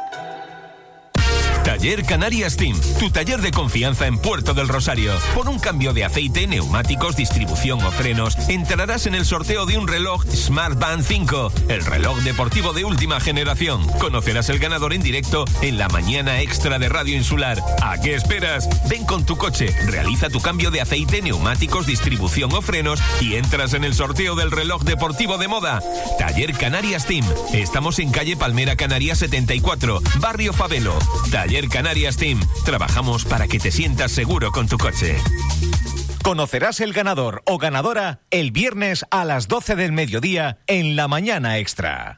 [1.64, 5.14] Taller Canarias Team, tu taller de confianza en Puerto del Rosario.
[5.36, 9.88] Por un cambio de aceite, neumáticos, distribución o frenos, entrarás en el sorteo de un
[9.88, 13.86] reloj Smart Band 5, el reloj deportivo de última generación.
[14.00, 17.62] Conocerás el ganador en directo en la mañana extra de Radio Insular.
[17.82, 18.68] ¿A qué esperas?
[18.90, 23.74] Ven con tu coche, realiza tu cambio de aceite, neumáticos, distribución o frenos y entras
[23.74, 25.82] en el sorteo del reloj deportivo de moda.
[26.18, 27.26] Taller Canarias Team.
[27.54, 30.98] Estamos en calle Palmera Canarias 74, Barrio Favelo.
[31.30, 32.40] Taller Canarias Team.
[32.64, 35.16] Trabajamos para que te sientas seguro con tu coche.
[36.24, 41.58] Conocerás el ganador o ganadora el viernes a las 12 del mediodía en la mañana
[41.58, 42.18] extra.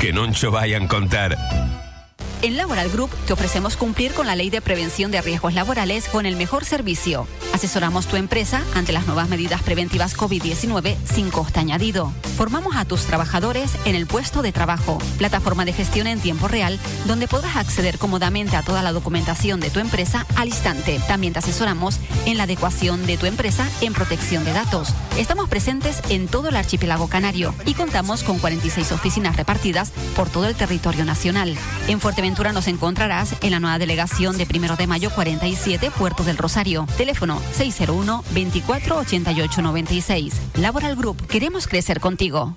[0.00, 1.36] que non cho vayan contar.
[2.42, 6.26] En Laboral Group te ofrecemos cumplir con la ley de prevención de riesgos laborales con
[6.26, 7.26] el mejor servicio.
[7.52, 12.12] Asesoramos tu empresa ante las nuevas medidas preventivas COVID-19 sin coste añadido.
[12.36, 16.78] Formamos a tus trabajadores en el puesto de trabajo, plataforma de gestión en tiempo real,
[17.06, 21.00] donde podrás acceder cómodamente a toda la documentación de tu empresa al instante.
[21.06, 24.92] También te asesoramos en la adecuación de tu empresa en protección de datos.
[25.16, 30.46] Estamos presentes en todo el archipiélago canario y contamos con 46 oficinas repartidas por todo
[30.46, 31.56] el territorio nacional.
[31.88, 32.00] En
[32.42, 36.86] nos encontrarás en la nueva delegación de Primero de Mayo 47, Puerto del Rosario.
[36.96, 40.40] Teléfono 601 24 88 96.
[40.56, 42.56] Laboral Group, queremos crecer contigo.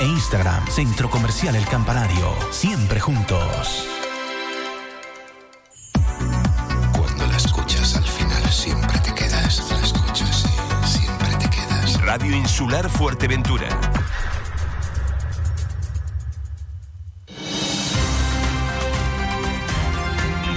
[0.00, 0.66] e Instagram.
[0.68, 2.34] Centro Comercial El Campanario.
[2.50, 3.86] Siempre juntos.
[6.96, 9.70] Cuando la escuchas al final siempre te quedas.
[9.70, 10.46] La escuchas
[10.86, 12.00] siempre te quedas.
[12.00, 13.68] Radio Insular Fuerteventura.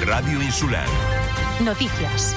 [0.05, 0.88] Radio Insular.
[1.59, 2.34] Noticias.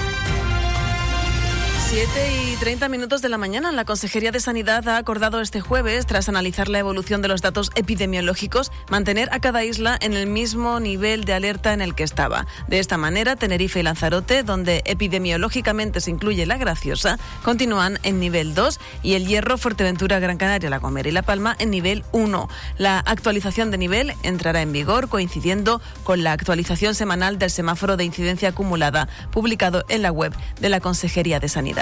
[1.87, 2.09] 7
[2.51, 6.27] y 30 minutos de la mañana, la Consejería de Sanidad ha acordado este jueves, tras
[6.27, 11.25] analizar la evolución de los datos epidemiológicos, mantener a cada isla en el mismo nivel
[11.25, 12.47] de alerta en el que estaba.
[12.67, 18.55] De esta manera, Tenerife y Lanzarote, donde epidemiológicamente se incluye la Graciosa, continúan en nivel
[18.55, 22.49] 2 y el Hierro, Fuerteventura, Gran Canaria, La Gomera y La Palma en nivel 1.
[22.79, 28.05] La actualización de nivel entrará en vigor coincidiendo con la actualización semanal del semáforo de
[28.05, 31.74] incidencia acumulada, publicado en la web de la Consejería de Sanidad.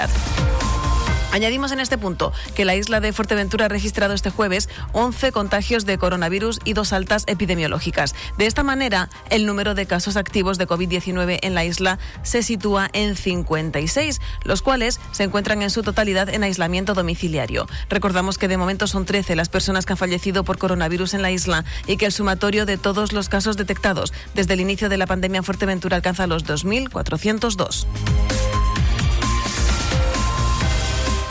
[1.34, 5.84] Añadimos en este punto que la isla de Fuerteventura ha registrado este jueves 11 contagios
[5.84, 8.14] de coronavirus y dos altas epidemiológicas.
[8.38, 12.88] De esta manera, el número de casos activos de COVID-19 en la isla se sitúa
[12.92, 17.66] en 56, los cuales se encuentran en su totalidad en aislamiento domiciliario.
[17.88, 21.32] Recordamos que de momento son 13 las personas que han fallecido por coronavirus en la
[21.32, 25.08] isla y que el sumatorio de todos los casos detectados desde el inicio de la
[25.08, 27.86] pandemia en Fuerteventura alcanza los 2.402.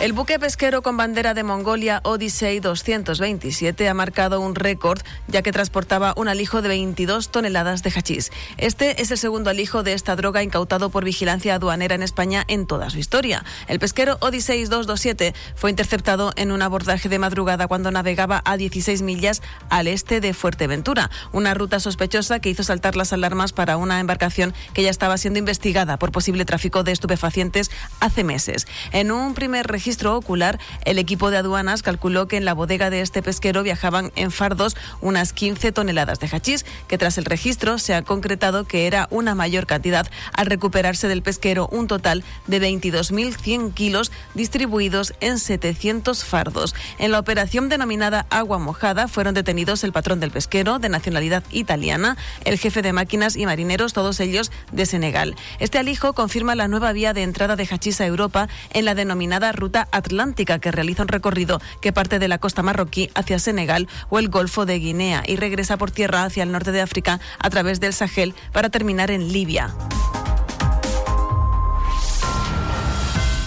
[0.04, 5.54] El buque pesquero con bandera de Mongolia Odyssey 227 ha marcado un récord ya que
[5.54, 8.30] transportaba un alijo de 22 toneladas de hachís.
[8.58, 12.68] Este es el segundo alijo de esta droga incautado por vigilancia aduanera en España en
[12.68, 13.46] toda su historia.
[13.70, 19.04] El pesquero Odyssey 227 fue interceptado en un abordaje de madrugada cuando navegaba a 16
[19.04, 24.02] millas al este de Fuerteventura, una ruta sospechosa que hizo saltar las alarmas para una
[24.02, 28.68] embarcación que ya estaba siendo investigada por posible tráfico de estupefacientes hace meses.
[28.92, 33.02] En un primer registro ocular, el equipo de aduanas calculó que en la bodega de
[33.02, 37.94] este pesquero viajaban en fardos unas 15 toneladas de hachís, que tras el registro se
[37.94, 43.74] ha concretado que era una mayor cantidad al recuperarse del pesquero un total de 22.100
[43.74, 46.76] kilos distribuidos en 700 fardos.
[46.98, 52.18] En la operación denominada Agua Mojada fueron detenidos el patrón del pesquero de nacionalidad italiana,
[52.46, 55.36] el jefe de máquinas y marineros, todos ellos de Senegal.
[55.60, 59.52] Este alijo confirma la nueva vía de entrada de hachís a Europa en la denominada
[59.52, 64.20] ruta atlántica que realiza un recorrido que parte de la costa marroquí hacia Senegal o
[64.20, 67.80] el Golfo de Guinea y regresa por tierra hacia el norte de África a través
[67.80, 69.74] del Sahel para terminar en Libia.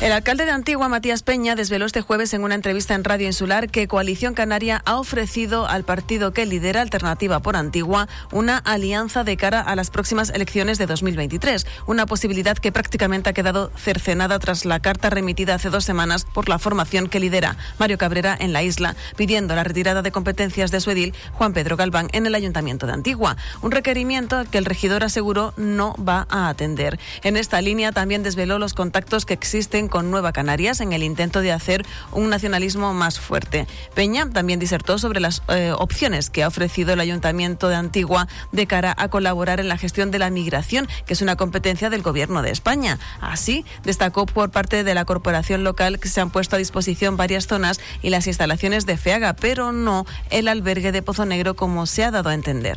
[0.07, 3.68] El alcalde de Antigua, Matías Peña, desveló este jueves en una entrevista en Radio Insular
[3.68, 9.36] que Coalición Canaria ha ofrecido al partido que lidera Alternativa por Antigua una alianza de
[9.36, 14.64] cara a las próximas elecciones de 2023, una posibilidad que prácticamente ha quedado cercenada tras
[14.64, 18.62] la carta remitida hace dos semanas por la formación que lidera Mario Cabrera en la
[18.62, 22.86] isla, pidiendo la retirada de competencias de su edil Juan Pedro Galván en el Ayuntamiento
[22.86, 27.00] de Antigua, un requerimiento que el regidor aseguró no va a atender.
[27.24, 31.40] En esta línea también desveló los contactos que existen con Nueva Canarias en el intento
[31.40, 33.66] de hacer un nacionalismo más fuerte.
[33.94, 38.66] Peña también disertó sobre las eh, opciones que ha ofrecido el Ayuntamiento de Antigua de
[38.66, 42.42] cara a colaborar en la gestión de la migración, que es una competencia del Gobierno
[42.42, 42.99] de España.
[43.22, 47.47] Así, destacó por parte de la corporación local que se han puesto a disposición varias
[47.47, 52.05] zonas y las instalaciones de FEAGA, pero no el albergue de Pozo Negro como se
[52.05, 52.76] ha dado a entender.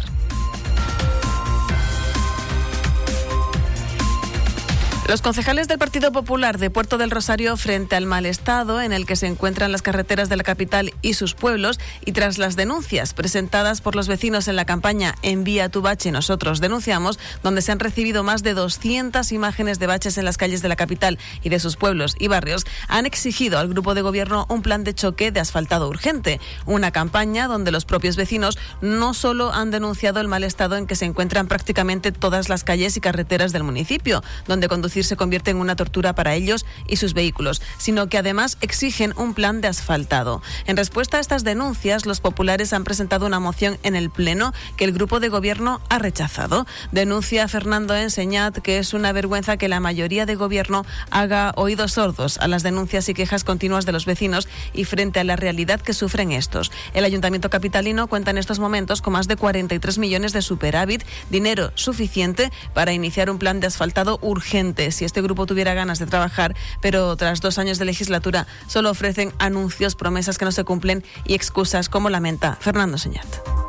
[5.09, 9.07] Los concejales del Partido Popular de Puerto del Rosario, frente al mal estado en el
[9.07, 13.15] que se encuentran las carreteras de la capital y sus pueblos, y tras las denuncias
[13.15, 17.79] presentadas por los vecinos en la campaña Envía tu bache, nosotros denunciamos, donde se han
[17.79, 21.59] recibido más de 200 imágenes de baches en las calles de la capital y de
[21.59, 25.39] sus pueblos y barrios, han exigido al grupo de gobierno un plan de choque de
[25.39, 26.39] asfaltado urgente.
[26.67, 30.95] Una campaña donde los propios vecinos no solo han denunciado el mal estado en que
[30.95, 35.57] se encuentran prácticamente todas las calles y carreteras del municipio, donde conducir se convierte en
[35.57, 40.41] una tortura para ellos y sus vehículos, sino que además exigen un plan de asfaltado.
[40.65, 44.85] En respuesta a estas denuncias, los populares han presentado una moción en el Pleno que
[44.85, 46.65] el grupo de gobierno ha rechazado.
[46.91, 52.37] Denuncia Fernando Enseñat que es una vergüenza que la mayoría de gobierno haga oídos sordos
[52.37, 55.93] a las denuncias y quejas continuas de los vecinos y frente a la realidad que
[55.93, 56.71] sufren estos.
[56.93, 61.71] El Ayuntamiento Capitalino cuenta en estos momentos con más de 43 millones de superávit, dinero
[61.75, 66.55] suficiente para iniciar un plan de asfaltado urgente si este grupo tuviera ganas de trabajar,
[66.81, 71.35] pero tras dos años de legislatura solo ofrecen anuncios, promesas que no se cumplen y
[71.35, 73.68] excusas como lamenta Fernando Señat.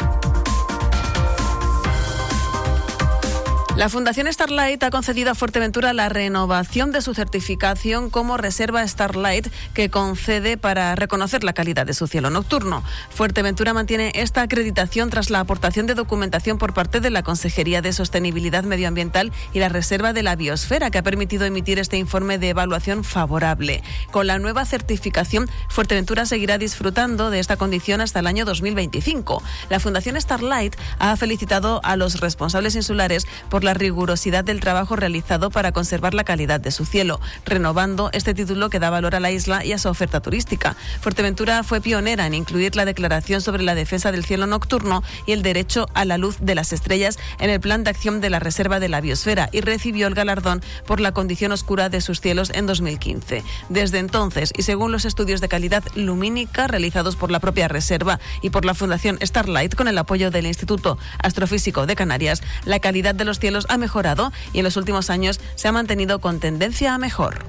[3.81, 9.47] La Fundación Starlight ha concedido a Fuerteventura la renovación de su certificación como Reserva Starlight
[9.73, 12.85] que concede para reconocer la calidad de su cielo nocturno.
[13.09, 17.95] Fuerteventura mantiene esta acreditación tras la aportación de documentación por parte de la Consejería de
[17.95, 22.51] Sostenibilidad Medioambiental y la Reserva de la Biosfera que ha permitido emitir este informe de
[22.51, 23.83] evaluación favorable.
[24.11, 29.43] Con la nueva certificación, Fuerteventura seguirá disfrutando de esta condición hasta el año 2025.
[29.71, 35.51] La Fundación Starlight ha felicitado a los responsables insulares por la rigurosidad del trabajo realizado
[35.51, 39.31] para conservar la calidad de su cielo, renovando este título que da valor a la
[39.31, 40.77] isla y a su oferta turística.
[41.01, 45.43] Fuerteventura fue pionera en incluir la declaración sobre la defensa del cielo nocturno y el
[45.43, 48.81] derecho a la luz de las estrellas en el plan de acción de la Reserva
[48.81, 52.67] de la Biosfera y recibió el galardón por la condición oscura de sus cielos en
[52.67, 53.43] 2015.
[53.69, 58.51] Desde entonces, y según los estudios de calidad lumínica realizados por la propia Reserva y
[58.51, 63.25] por la Fundación Starlight con el apoyo del Instituto Astrofísico de Canarias, la calidad de
[63.25, 66.99] los cielos ha mejorado y en los últimos años se ha mantenido con tendencia a
[66.99, 67.45] mejor.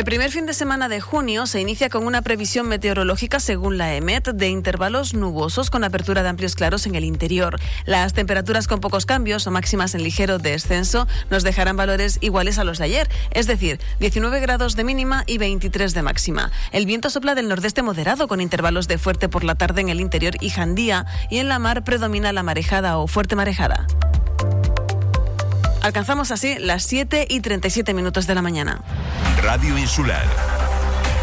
[0.00, 3.94] El primer fin de semana de junio se inicia con una previsión meteorológica según la
[3.94, 7.60] EMET de intervalos nubosos con apertura de amplios claros en el interior.
[7.84, 12.64] Las temperaturas con pocos cambios o máximas en ligero descenso nos dejarán valores iguales a
[12.64, 16.50] los de ayer, es decir, 19 grados de mínima y 23 de máxima.
[16.72, 20.00] El viento sopla del nordeste moderado con intervalos de fuerte por la tarde en el
[20.00, 23.86] interior y Jandía y en la mar predomina la marejada o fuerte marejada.
[25.82, 28.80] Alcanzamos así las 7 y 37 minutos de la mañana.
[29.42, 30.24] Radio Insular.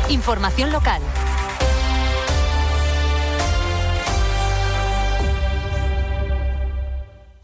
[0.10, 1.01] Información local.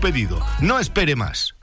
[0.00, 0.40] pedido.
[0.60, 1.54] No espere más.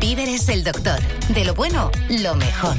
[0.00, 0.98] Víveres el Doctor.
[1.28, 2.74] De lo bueno, lo mejor.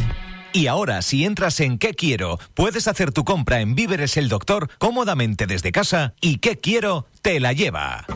[0.54, 2.40] Y ahora, si entras en ¿Qué quiero?
[2.56, 7.06] Puedes hacer tu compra en Víveres el Doctor cómodamente desde casa y ¿Qué quiero?
[7.22, 8.08] Te la lleva.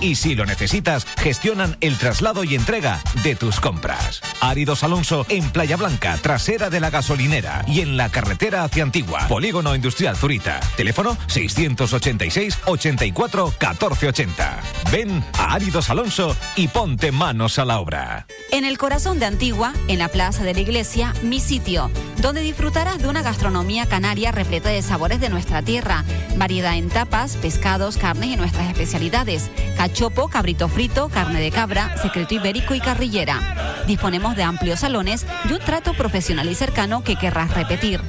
[0.00, 4.20] Y si lo necesitas, gestionan el traslado y entrega de tus compras.
[4.40, 9.26] Áridos Alonso en Playa Blanca, trasera de la gasolinera y en la carretera hacia Antigua.
[9.28, 10.60] Polígono Industrial Zurita.
[10.76, 14.60] Teléfono 686 84 1480.
[14.92, 18.26] Ven a Áridos Alonso y ponte manos a la obra.
[18.50, 21.90] En el corazón de Antigua, en la plaza de la iglesia, mi sitio,
[22.20, 26.04] donde disfrutarás de una gastronomía canaria repleta de sabores de nuestra tierra,
[26.36, 29.50] variedad en tapas, pescados, carnes y nuestras especialidades,
[29.84, 33.84] cachopo, cabrito frito, carne de cabra, secreto ibérico y carrillera.
[33.86, 38.00] Disponemos de amplios salones y un trato profesional y cercano que querrás repetir.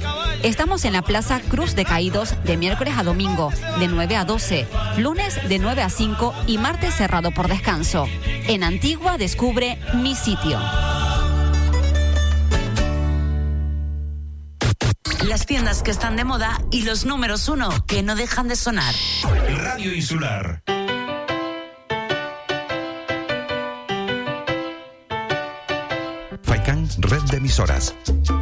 [0.42, 4.66] Estamos en la Plaza Cruz de Caídos de miércoles a domingo, de 9 a 12,
[4.96, 8.08] lunes de 9 a 5 y martes cerrado por descanso.
[8.48, 10.58] En Antigua descubre mi sitio.
[15.26, 18.94] Las tiendas que están de moda y los números uno que no dejan de sonar.
[19.58, 20.62] Radio Insular.
[26.98, 27.94] Red de emisoras.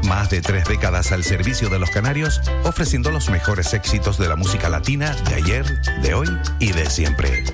[0.06, 4.36] Más de tres décadas al servicio de los canarios, ofreciendo los mejores éxitos de la
[4.36, 6.28] música latina de ayer, de hoy
[6.60, 7.44] y de siempre.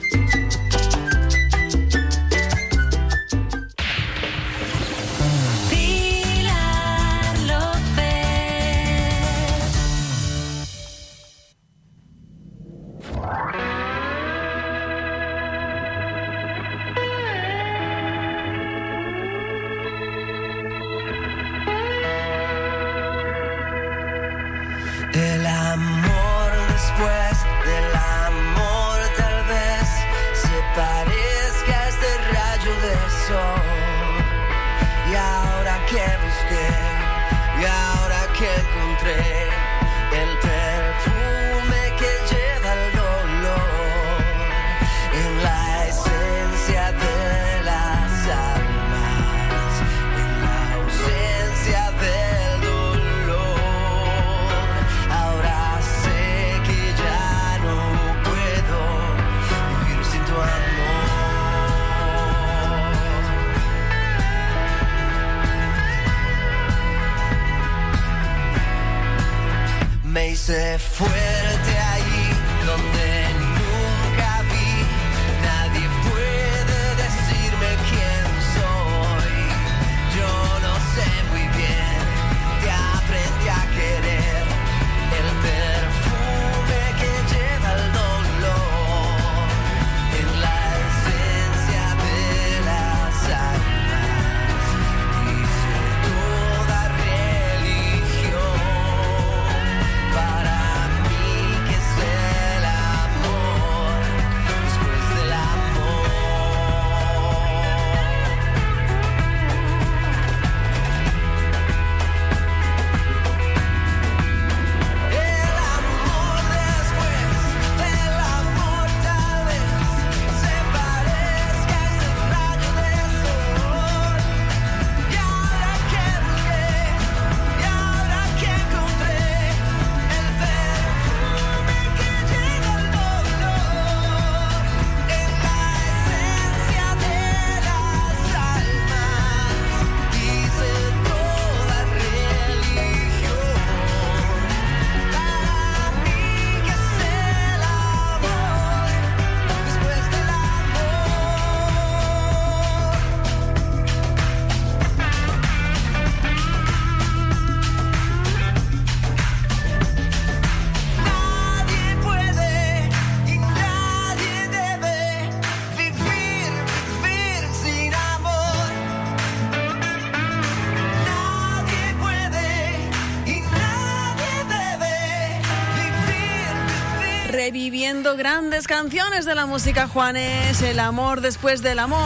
[178.03, 182.01] Grandes canciones de la música Juanes, El amor después del amor.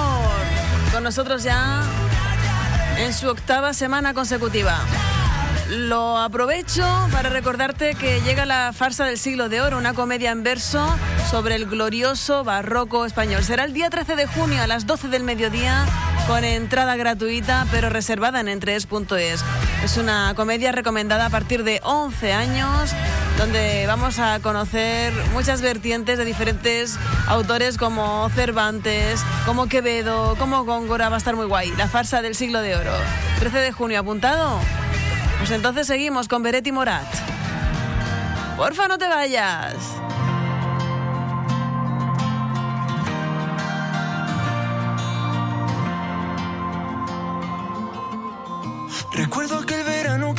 [0.93, 1.83] Con nosotros ya
[2.99, 4.77] en su octava semana consecutiva.
[5.71, 10.43] Lo aprovecho para recordarte que llega la farsa del siglo de oro, una comedia en
[10.43, 10.85] verso
[11.31, 13.45] sobre el glorioso barroco español.
[13.45, 15.87] Será el día 13 de junio a las 12 del mediodía
[16.27, 19.45] con entrada gratuita pero reservada en entres.es.
[19.85, 22.91] Es una comedia recomendada a partir de 11 años
[23.39, 31.09] donde vamos a conocer muchas vertientes de diferentes autores como Cervantes, como Quevedo, como Góngora.
[31.09, 31.73] Va a estar muy guay.
[31.77, 32.93] La farsa del siglo de oro.
[33.41, 34.61] 13 de junio, ¿apuntado?
[35.39, 37.07] Pues entonces seguimos con Beretti Morat.
[38.57, 39.75] Porfa, no te vayas.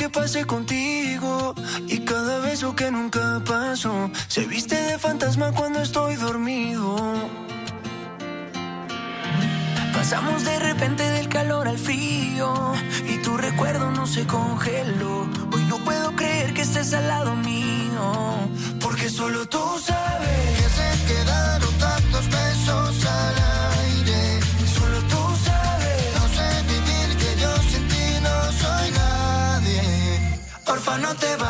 [0.05, 1.55] Que pasé contigo
[1.87, 6.95] y cada beso que nunca pasó se viste de fantasma cuando estoy dormido.
[9.95, 12.73] Pasamos de repente del calor al frío
[13.07, 15.27] y tu recuerdo no se congeló.
[15.53, 18.05] Hoy no puedo creer que estés al lado mío,
[18.81, 22.29] porque solo tú sabes que se quedaron tantos
[30.97, 31.44] no te vayas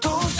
[0.00, 0.37] Porque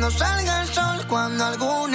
[0.00, 1.94] cuando salga el sol, cuando algún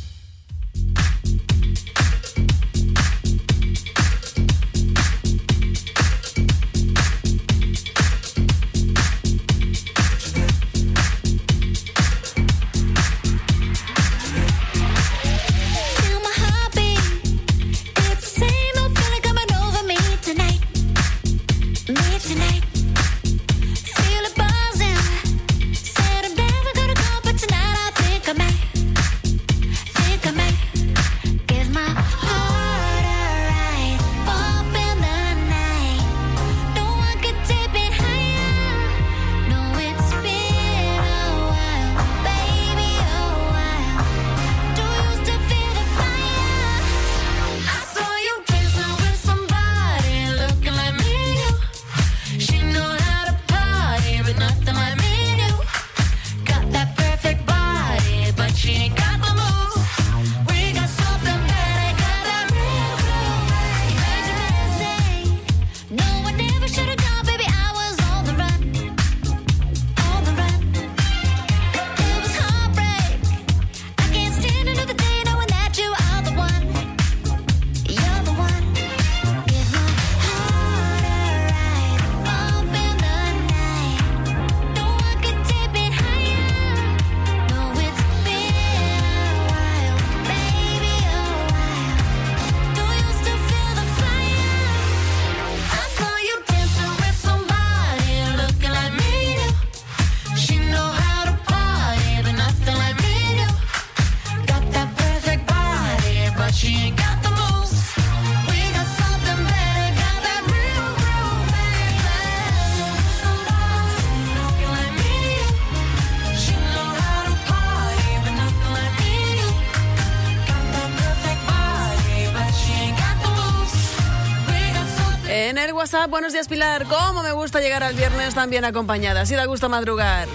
[126.09, 126.87] Buenos días, Pilar.
[126.87, 129.27] ¿Cómo me gusta llegar al viernes tan bien acompañada?
[129.27, 130.27] Si da gusto madrugar.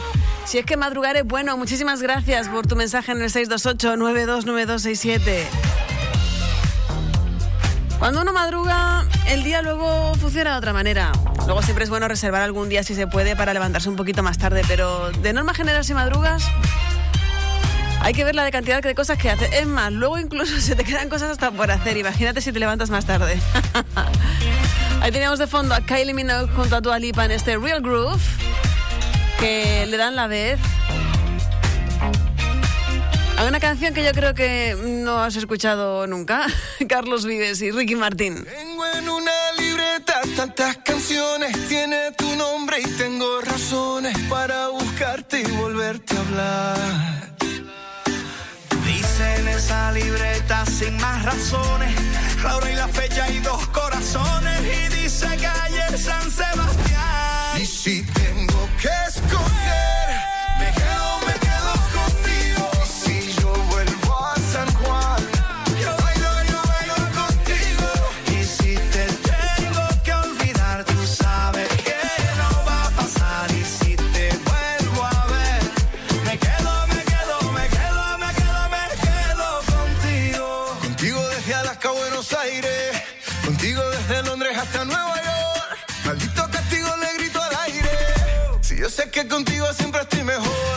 [0.45, 5.45] Si es que madrugar es bueno, muchísimas gracias por tu mensaje en el 628-929267.
[7.99, 11.11] Cuando uno madruga, el día luego funciona de otra manera.
[11.47, 14.39] Luego siempre es bueno reservar algún día si se puede para levantarse un poquito más
[14.39, 16.45] tarde, pero de norma general si madrugas,
[18.03, 19.53] hay que ver la cantidad de cosas que haces.
[19.53, 21.97] Es más, luego incluso se te quedan cosas hasta por hacer.
[21.97, 23.41] Imagínate si te levantas más tarde.
[25.07, 28.21] Ahí teníamos de fondo a Kylie Minogue junto a Dua Lipa en este Real Groove,
[29.39, 30.59] que le dan la vez.
[33.39, 36.49] Hay una canción que yo creo que no has escuchado nunca.
[36.89, 38.45] Carlos Vives y Ricky Martín.
[38.47, 45.51] Tengo en una libreta tantas canciones, tiene tu nombre y tengo razones para buscarte y
[45.53, 47.16] volverte a hablar.
[49.57, 51.95] Esa libreta sin más razones,
[52.43, 54.61] la hora y la fecha y dos corazones.
[54.61, 56.86] Y dice calle San Sebastián.
[81.47, 83.03] Desde Alaska a Buenos Aires,
[83.45, 85.79] contigo desde Londres hasta Nueva York.
[86.05, 87.91] Maldito castigo le grito al aire.
[88.63, 90.76] Si yo sé que contigo siempre estoy mejor.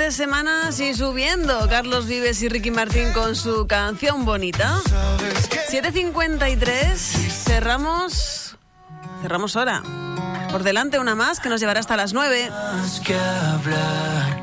[0.00, 1.68] Siete semanas y subiendo.
[1.68, 4.80] Carlos Vives y Ricky Martín con su canción bonita.
[5.70, 6.96] 7.53.
[6.96, 8.56] Cerramos.
[9.20, 9.82] Cerramos hora.
[10.50, 12.50] Por delante una más que nos llevará hasta las 9.
[12.50, 14.40] más que hablar.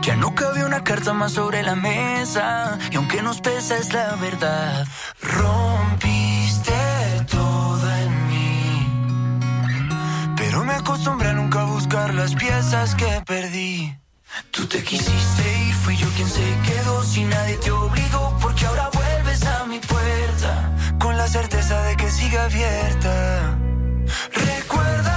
[0.00, 2.78] Ya no cabe una carta más sobre la mesa.
[2.90, 4.86] Y aunque nos pesa es la verdad.
[5.20, 5.57] Rompiste
[12.14, 13.96] las piezas que perdí.
[14.50, 17.02] Tú te quisiste ir, fui yo quien se quedó.
[17.02, 20.74] Si nadie te obligó, porque ahora vuelves a mi puerta.
[20.98, 23.58] Con la certeza de que sigue abierta.
[24.32, 25.07] Recuerda,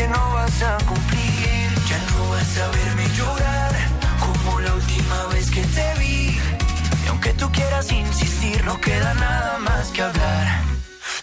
[0.00, 1.66] que no vas a cumplir.
[1.90, 3.72] Ya no vas a verme llorar
[4.24, 6.38] como la última vez que te vi.
[7.04, 10.46] Y aunque tú quieras insistir, no queda nada más que hablar.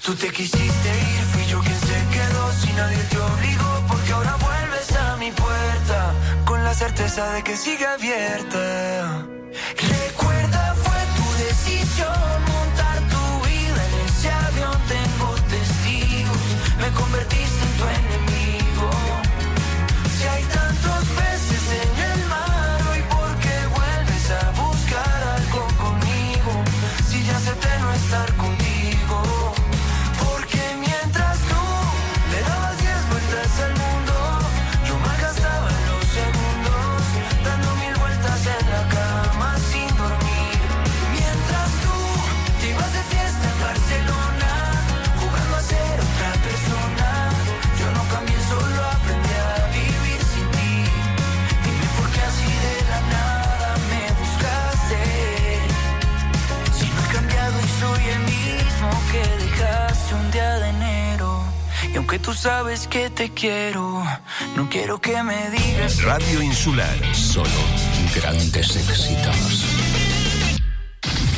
[0.05, 2.43] Tú te quisiste ir, fui yo quien se quedó.
[2.61, 5.99] Si nadie te obligó, porque ahora vuelves a mi puerta.
[6.45, 8.63] Con la certeza de que sigue abierta.
[9.95, 14.77] Recuerda, fue tu decisión montar tu vida en ese avión.
[14.95, 16.45] Tengo testigos,
[16.81, 17.46] me convertiste
[62.09, 64.01] Aunque tú sabes que te quiero,
[64.55, 66.01] no quiero que me digas.
[66.03, 66.95] Radio Insular.
[67.13, 67.49] Solo
[68.15, 69.65] grandes éxitos.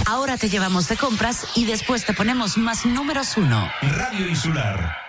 [0.05, 3.67] Ahora te llevamos de compras y después te ponemos más números uno.
[3.81, 5.08] Radio Insular.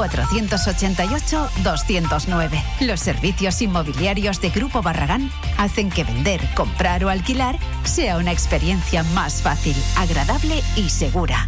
[0.09, 2.61] 488-209.
[2.81, 9.03] Los servicios inmobiliarios de Grupo Barragán hacen que vender, comprar o alquilar sea una experiencia
[9.03, 11.47] más fácil, agradable y segura.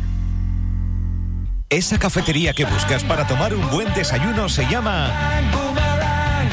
[1.69, 5.11] Esa cafetería que buscas para tomar un buen desayuno se llama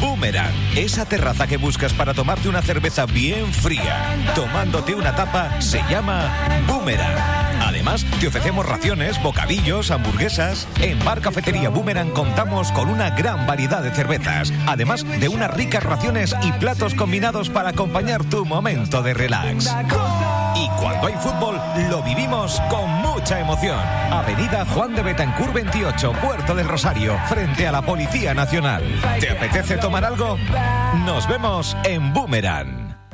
[0.01, 0.55] Boomerang.
[0.77, 6.33] Esa terraza que buscas para tomarte una cerveza bien fría, tomándote una tapa, se llama
[6.67, 7.50] Boomerang.
[7.61, 10.67] Además, te ofrecemos raciones, bocadillos, hamburguesas.
[10.81, 15.83] En Bar Cafetería Boomerang contamos con una gran variedad de cervezas, además de unas ricas
[15.83, 19.71] raciones y platos combinados para acompañar tu momento de relax.
[20.57, 21.61] Y cuando hay fútbol,
[21.91, 23.79] lo vivimos con mucha emoción.
[24.11, 28.83] Avenida Juan de Betancur 28, Puerto del Rosario, frente a la Policía Nacional.
[29.21, 30.37] ¿Te apetece tomar algo?
[31.05, 32.80] Nos vemos en Boomerang.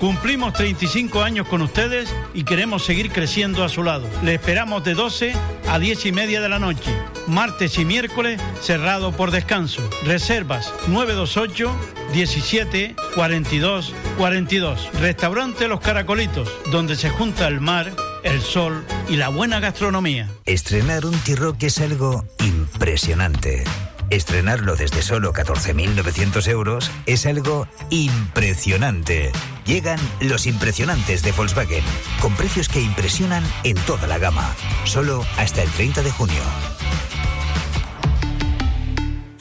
[0.00, 4.06] Cumplimos 35 años con ustedes y queremos seguir creciendo a su lado.
[4.22, 5.32] Le esperamos de 12
[5.68, 6.94] a 10 y media de la noche,
[7.26, 9.88] martes y miércoles cerrado por descanso.
[10.04, 11.74] Reservas 928
[12.12, 14.90] 17 42 42.
[15.00, 17.92] Restaurante Los Caracolitos, donde se junta el mar,
[18.22, 20.28] el sol y la buena gastronomía.
[20.44, 23.64] Estrenar un T-Rock es algo impresionante.
[24.10, 29.32] Estrenarlo desde solo 14.900 euros es algo impresionante.
[29.64, 31.82] Llegan los impresionantes de Volkswagen,
[32.20, 34.54] con precios que impresionan en toda la gama.
[34.84, 36.42] Solo hasta el 30 de junio.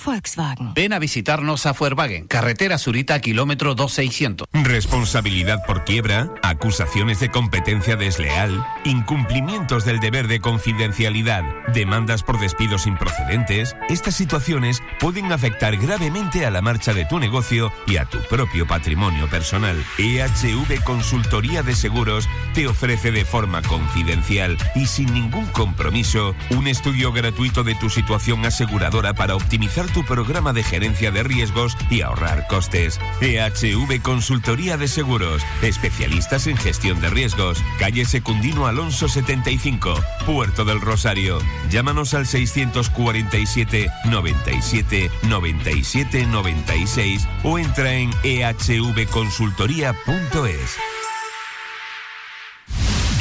[0.05, 0.73] Volkswagen.
[0.75, 4.47] Ven a visitarnos a Volkswagen, carretera Zurita, kilómetro 2600.
[4.53, 12.85] Responsabilidad por quiebra, acusaciones de competencia desleal, incumplimientos del deber de confidencialidad, demandas por despidos
[12.85, 13.75] improcedentes.
[13.89, 18.67] Estas situaciones pueden afectar gravemente a la marcha de tu negocio y a tu propio
[18.67, 19.83] patrimonio personal.
[19.97, 27.11] EHV Consultoría de Seguros te ofrece de forma confidencial y sin ningún compromiso un estudio
[27.11, 32.47] gratuito de tu situación aseguradora para optimizar tu programa de gerencia de riesgos y ahorrar
[32.47, 32.99] costes.
[33.21, 37.63] EHV Consultoría de Seguros, especialistas en gestión de riesgos.
[37.79, 39.93] Calle Secundino Alonso 75,
[40.25, 41.39] Puerto del Rosario.
[41.69, 51.14] Llámanos al 647 97 97 96 o entra en ehvconsultoría.es.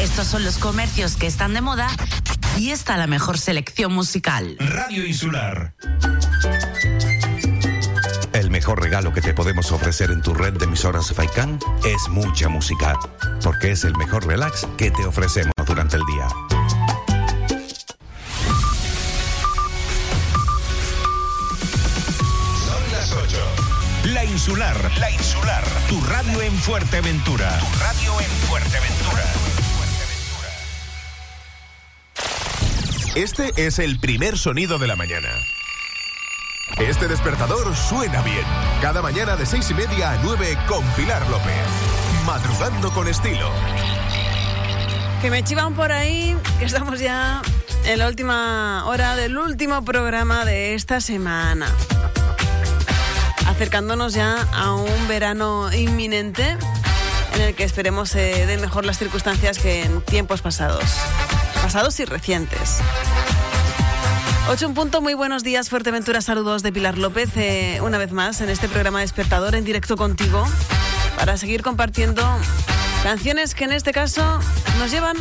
[0.01, 1.89] Estos son los comercios que están de moda
[2.59, 4.57] y esta la mejor selección musical.
[4.59, 5.75] Radio Insular.
[8.33, 12.49] El mejor regalo que te podemos ofrecer en tu red de emisoras Faikan es mucha
[12.49, 12.99] música,
[13.43, 16.29] porque es el mejor relax que te ofrecemos durante el día.
[22.66, 23.37] Son las 8.
[24.12, 24.91] La Insular.
[24.99, 25.65] La Insular.
[25.89, 27.59] Tu radio en Fuerteventura.
[27.61, 29.64] Tu radio en Fuerteventura.
[33.15, 35.28] Este es el primer sonido de la mañana.
[36.78, 38.45] Este despertador suena bien.
[38.82, 41.55] Cada mañana de seis y media a 9 con Pilar López.
[42.27, 43.53] Madrugando con estilo.
[45.23, 47.41] Que me chivan por ahí, que estamos ya
[47.85, 51.69] en la última hora del último programa de esta semana.
[53.47, 56.57] Acercándonos ya a un verano inminente
[57.36, 60.99] en el que esperemos se den mejor las circunstancias que en tiempos pasados.
[61.65, 62.77] Pasados y recientes.
[64.51, 68.43] 8 un punto, muy buenos días, Fuerteventura, saludos de Pilar López, eh, una vez más
[68.43, 70.45] en este programa Despertador en directo contigo,
[71.16, 72.23] para seguir compartiendo
[73.03, 74.41] canciones que en este caso
[74.78, 75.16] nos llevan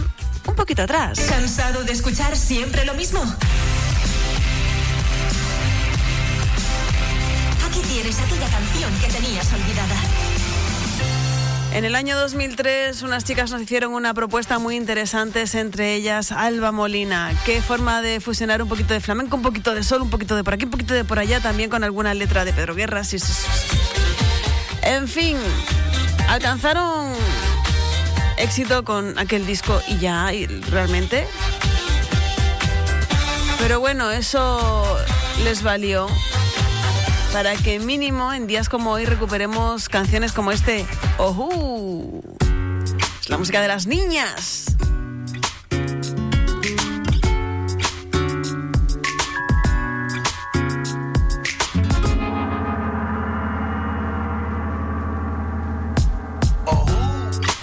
[0.46, 1.18] un poquito atrás.
[1.30, 3.24] ¿Cansado de escuchar siempre lo mismo?
[11.74, 16.72] En el año 2003, unas chicas nos hicieron una propuesta muy interesante, entre ellas Alba
[16.72, 17.32] Molina.
[17.46, 20.44] Qué forma de fusionar un poquito de flamenco, un poquito de sol, un poquito de
[20.44, 23.04] por aquí, un poquito de por allá, también con alguna letra de Pedro Guerra.
[23.04, 23.48] sí, sí, sí.
[24.84, 25.36] En fin,
[26.30, 27.12] alcanzaron
[28.38, 31.26] éxito con aquel disco y ya, y realmente.
[33.58, 34.96] Pero bueno, eso
[35.44, 36.08] les valió
[37.34, 40.86] para que mínimo en días como hoy recuperemos canciones como este
[41.18, 42.22] Ojú.
[43.20, 44.66] Es la música de las niñas.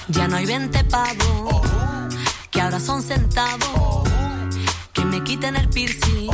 [0.08, 1.62] Ya no hay 20 pavos,
[2.50, 4.08] que ahora son centavos.
[4.92, 6.28] Que me quiten el piercing,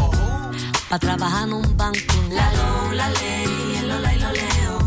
[0.88, 2.14] pa' trabajar en un banco.
[2.30, 4.78] La lo, la ley, el lola y lo leo.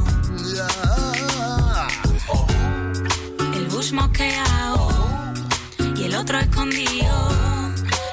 [3.56, 4.90] El bush mosqueado
[5.96, 7.16] y el otro escondido.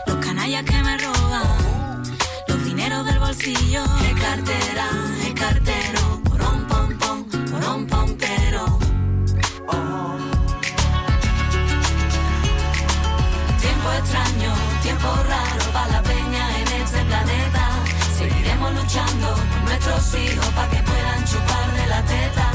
[0.06, 2.02] Los canallas que me roban,
[2.48, 3.84] los dineros del bolsillo.
[3.84, 4.88] Es cartera,
[5.26, 8.78] es cartero, porón, pom, pom, porón, pom, pero.
[13.60, 15.35] Tiempo extraño, tiempo raro
[19.96, 22.52] nuestros hijos para que puedan chupar de la teta.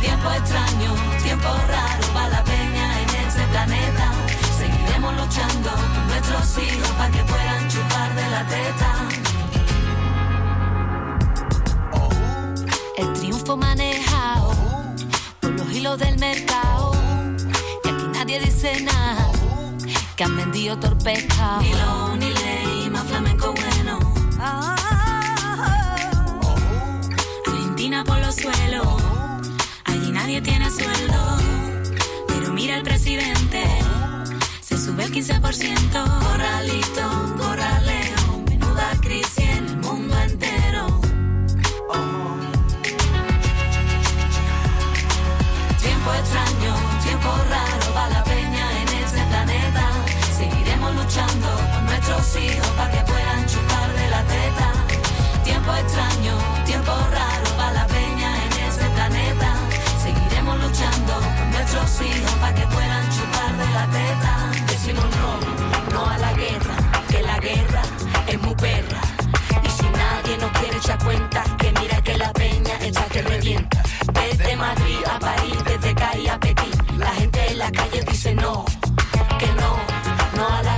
[0.00, 4.12] Tiempo extraño, tiempo raro para la peña en este planeta.
[4.58, 9.08] Seguiremos luchando por nuestros hijos para que puedan chupar de la teta.
[12.96, 14.54] El triunfo manejado
[15.40, 16.92] por los hilos del mercado.
[17.84, 19.30] Y aquí nadie dice nada
[20.16, 21.58] que han vendido torpezca.
[21.60, 22.43] Ni lo, ni ley,
[28.02, 29.02] Por los suelos,
[29.84, 31.38] allí nadie tiene sueldo.
[32.26, 33.62] Pero mira el presidente,
[34.60, 35.40] se sube el 15%.
[36.24, 41.00] Corralito, corraleo, menuda crisis en el mundo entero.
[45.78, 49.90] Tiempo extraño, tiempo raro para la peña en este planeta.
[50.36, 54.72] Seguiremos luchando por nuestros hijos para que puedan chupar de la teta.
[55.44, 57.33] Tiempo extraño, tiempo raro
[61.74, 64.50] nuestros hijos para que puedan chupar de la teta.
[64.66, 66.76] Decimos no, no a la guerra,
[67.08, 67.82] que la guerra
[68.26, 69.00] es muy perra.
[69.62, 73.82] Y si nadie nos quiere echar cuenta, que mira que la peña está que revienta.
[74.12, 78.64] Desde Madrid a París, desde Cali a Pekín, la gente en la calle dice no,
[79.38, 79.76] que no,
[80.36, 80.73] no a la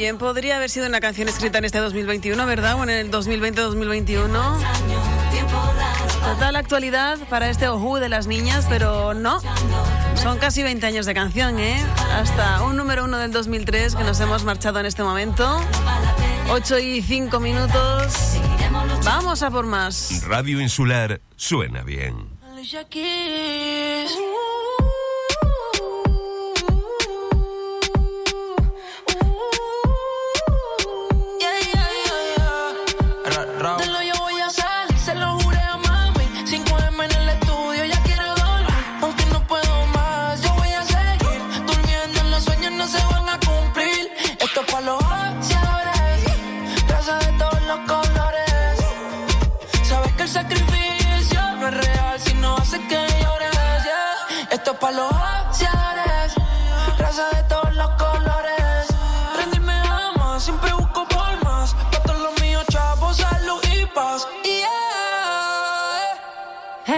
[0.00, 2.76] Bien, podría haber sido una canción escrita en este 2021, ¿verdad?
[2.76, 4.16] O en el 2020-2021.
[5.30, 6.32] Tiempo raro.
[6.32, 9.42] Total actualidad para este Ojú de las niñas, pero no.
[10.14, 11.84] Son casi 20 años de canción, ¿eh?
[12.14, 15.60] Hasta un número uno del 2003 que nos hemos marchado en este momento.
[16.48, 18.14] 8 y 5 minutos.
[19.04, 20.22] Vamos a por más.
[20.26, 22.26] Radio Insular suena bien.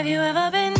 [0.02, 0.71] Have you ever been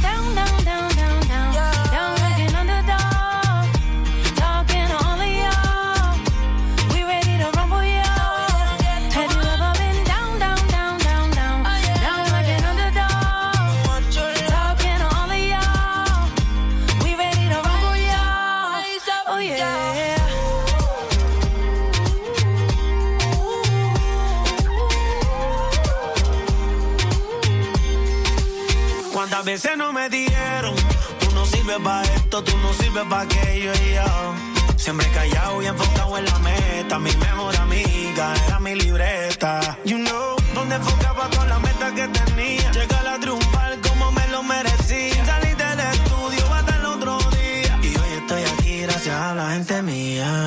[29.53, 30.75] veces no me dieron.
[31.21, 34.35] Tú no sirves para esto, tú no sirves para aquello y yo.
[34.77, 36.99] Siempre callado y enfocado en la meta.
[36.99, 39.77] Mi mejor amiga era mi libreta.
[39.85, 42.73] You know, donde enfocaba con la meta que tenía.
[42.73, 45.23] Llegar a triunfar como me lo merecía.
[45.27, 47.79] Salir del estudio hasta el otro día.
[47.83, 50.47] Y hoy estoy aquí gracias a la gente mía.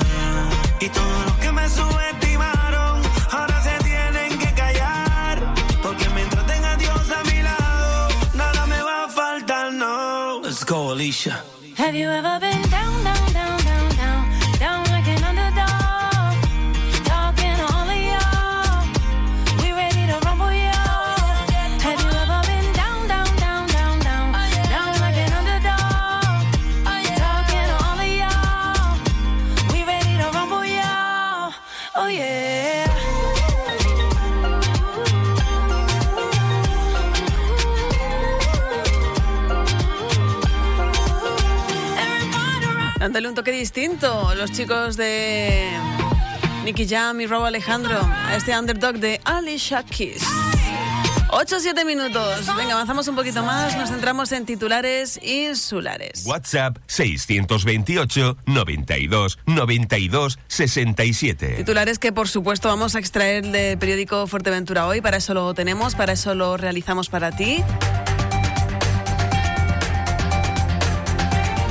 [0.79, 2.04] Y todos los que me subestimaron,
[11.95, 12.34] you ever
[43.65, 45.71] distinto, los chicos de
[46.65, 50.21] Nicky Jam y Robo Alejandro, a este underdog de Alicia Keys.
[51.29, 52.45] 8-7 minutos.
[52.55, 53.75] Venga, avanzamos un poquito más.
[53.75, 56.27] Nos centramos en titulares insulares.
[56.27, 61.55] WhatsApp 628 92 92 67.
[61.57, 65.01] Titulares que por supuesto vamos a extraer del periódico Fuerteventura hoy.
[65.01, 67.63] Para eso lo tenemos, para eso lo realizamos para ti.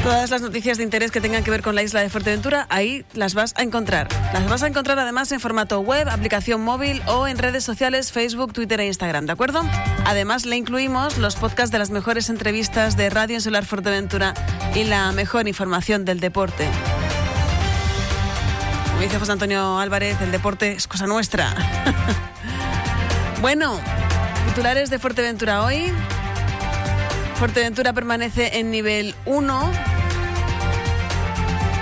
[0.04, 3.06] Todas las noticias de interés que tengan que ver con la isla de Fuerteventura, ahí
[3.14, 4.08] las vas a encontrar.
[4.34, 8.52] Las vas a encontrar además en formato web, aplicación móvil o en redes sociales Facebook,
[8.52, 9.62] Twitter e Instagram, ¿de acuerdo?
[10.04, 14.34] Además, le incluimos los podcasts de las mejores entrevistas de Radio Insular Fuerteventura
[14.74, 16.68] y la mejor información del deporte.
[18.88, 21.54] Como dice José Antonio Álvarez, el deporte es cosa nuestra.
[23.40, 23.80] bueno,
[24.48, 25.90] titulares de Fuerteventura hoy.
[27.36, 29.70] Fuerteventura permanece en nivel 1.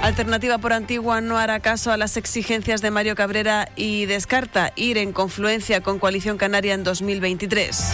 [0.03, 4.99] Alternativa por Antigua no hará caso a las exigencias de Mario Cabrera y descarta ir
[4.99, 7.93] en confluencia con Coalición Canaria en 2023.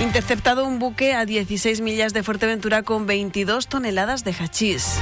[0.00, 4.98] Interceptado un buque a 16 millas de Fuerteventura con 22 toneladas de hachís.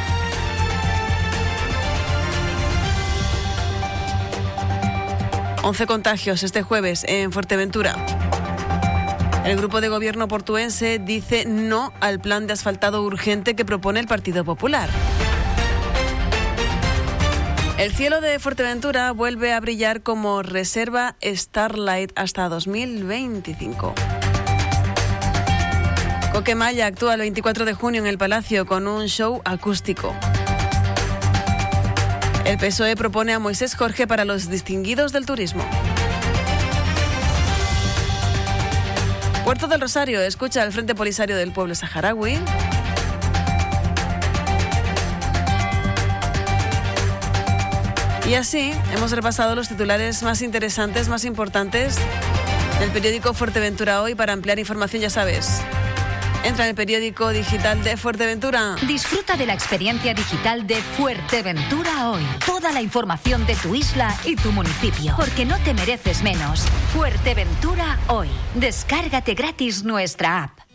[5.62, 7.94] Once contagios este jueves en Fuerteventura.
[9.46, 14.08] El grupo de gobierno portuense dice no al plan de asfaltado urgente que propone el
[14.08, 14.90] Partido Popular.
[17.78, 23.94] El cielo de Fuerteventura vuelve a brillar como reserva Starlight hasta 2025.
[26.32, 30.12] Coquemaya actúa el 24 de junio en el Palacio con un show acústico.
[32.44, 35.64] El PSOE propone a Moisés Jorge para los distinguidos del turismo.
[39.46, 42.36] Puerto del Rosario escucha al Frente Polisario del Pueblo Saharaui.
[48.28, 51.96] Y así hemos repasado los titulares más interesantes, más importantes
[52.80, 54.16] del periódico Fuerteventura Hoy.
[54.16, 55.62] Para ampliar información, ya sabes,
[56.46, 58.76] entra en el periódico digital de Fuerteventura.
[58.86, 62.22] Disfruta de la experiencia digital de Fuerteventura hoy.
[62.44, 65.14] Toda la información de tu isla y tu municipio.
[65.16, 66.66] Porque no te mereces menos.
[66.94, 68.28] Fuerteventura hoy.
[68.54, 70.65] Descárgate gratis nuestra app.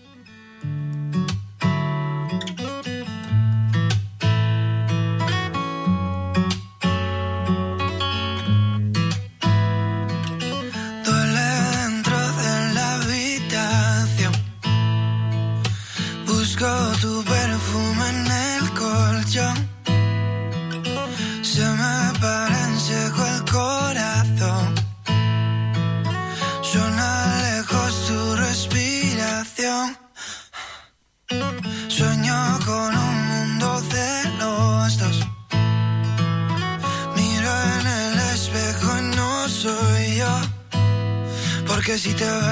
[42.22, 42.51] Porque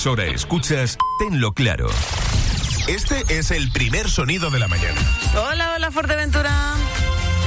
[0.00, 1.90] emisora escuchas, tenlo claro.
[2.88, 4.98] Este es el primer sonido de la mañana.
[5.36, 6.50] Hola, hola, Fuerteventura.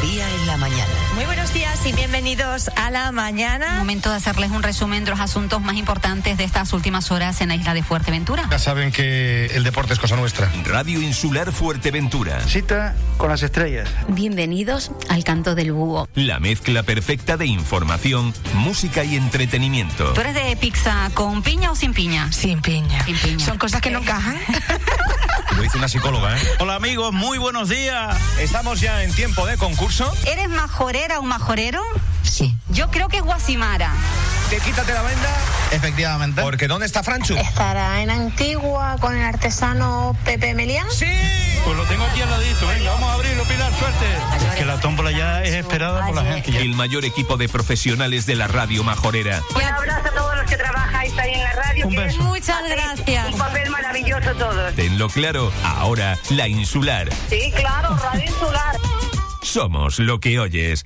[0.03, 0.91] Día en la mañana.
[1.15, 3.77] Muy buenos días y bienvenidos a la mañana.
[3.79, 7.47] Momento de hacerles un resumen de los asuntos más importantes de estas últimas horas en
[7.47, 8.47] la isla de Fuerteventura.
[8.51, 10.51] Ya saben que el deporte es cosa nuestra.
[10.65, 12.39] Radio Insular Fuerteventura.
[12.41, 13.89] Cita con las estrellas.
[14.09, 16.09] Bienvenidos al canto del búho.
[16.15, 20.11] La mezcla perfecta de información, música y entretenimiento.
[20.13, 22.31] ¿Tú eres de pizza con piña o sin piña?
[22.31, 23.05] Sin piña.
[23.05, 23.45] Sin piña.
[23.45, 24.35] Son cosas que no encajan.
[25.55, 26.41] Lo dice una psicóloga, ¿eh?
[26.59, 28.17] Hola amigos, muy buenos días.
[28.39, 30.11] Estamos ya en tiempo de concurso.
[30.25, 31.83] ¿Eres majorera o majorero?
[32.23, 32.55] Sí.
[32.69, 33.93] Yo creo que es Guasimara.
[34.49, 35.29] ¿Te quítate la venda?
[35.71, 36.41] Efectivamente.
[36.41, 37.35] Porque ¿dónde está Franchu?
[37.35, 40.87] ¿Estará en Antigua con el artesano Pepe Melián?
[40.89, 41.05] ¡Sí!
[41.65, 44.05] Pues lo tengo aquí al ladito, venga, vamos a abrirlo, Pilar, suerte.
[44.49, 46.51] Es que la tómbola ya es esperada por la gente.
[46.51, 46.59] ya.
[46.59, 49.41] El mayor equipo de profesionales de la radio majorera.
[49.55, 51.87] Un abrazo a todos los que trabajáis ahí en la radio.
[51.87, 52.21] Un beso.
[52.23, 53.31] Muchas gracias.
[53.33, 54.75] Un papel maravilloso todos.
[54.75, 57.09] Tenlo claro, ahora la insular.
[57.29, 58.75] Sí, claro, Radio Insular.
[59.41, 60.85] Somos lo que oyes.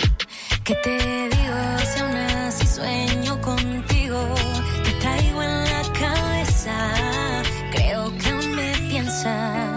[0.71, 4.23] ¿Qué te digo si aún así sueño contigo?
[4.85, 6.93] Te traigo en la cabeza,
[7.73, 9.70] creo que aún me piensas.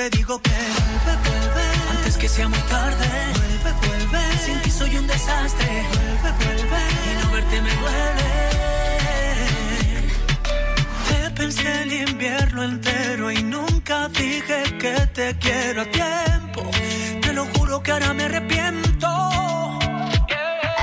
[0.00, 1.64] Te digo que vuelve, vuelve.
[1.90, 3.06] Antes que sea muy tarde.
[3.38, 4.22] Vuelve, vuelve.
[4.44, 5.68] Sin ti soy un desastre.
[5.92, 6.80] Vuelve, vuelve.
[7.08, 8.30] Y no verte me duele.
[11.08, 16.62] Te pensé el invierno entero y nunca dije que te quiero a tiempo.
[17.20, 19.08] Te lo juro que ahora me arrepiento.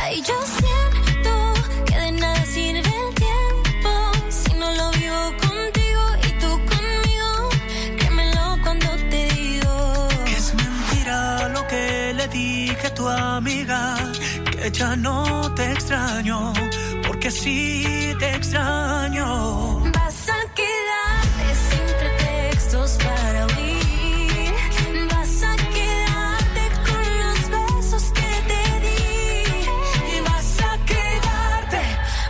[0.04, 0.38] Ay, yo
[13.38, 13.96] amiga,
[14.52, 16.54] que ya no te extraño,
[17.08, 19.80] porque sí te extraño.
[19.98, 24.54] Vas a quedarte sin pretextos para huir.
[25.14, 30.16] Vas a quedarte con los besos que te di.
[30.16, 31.82] Y vas a quedarte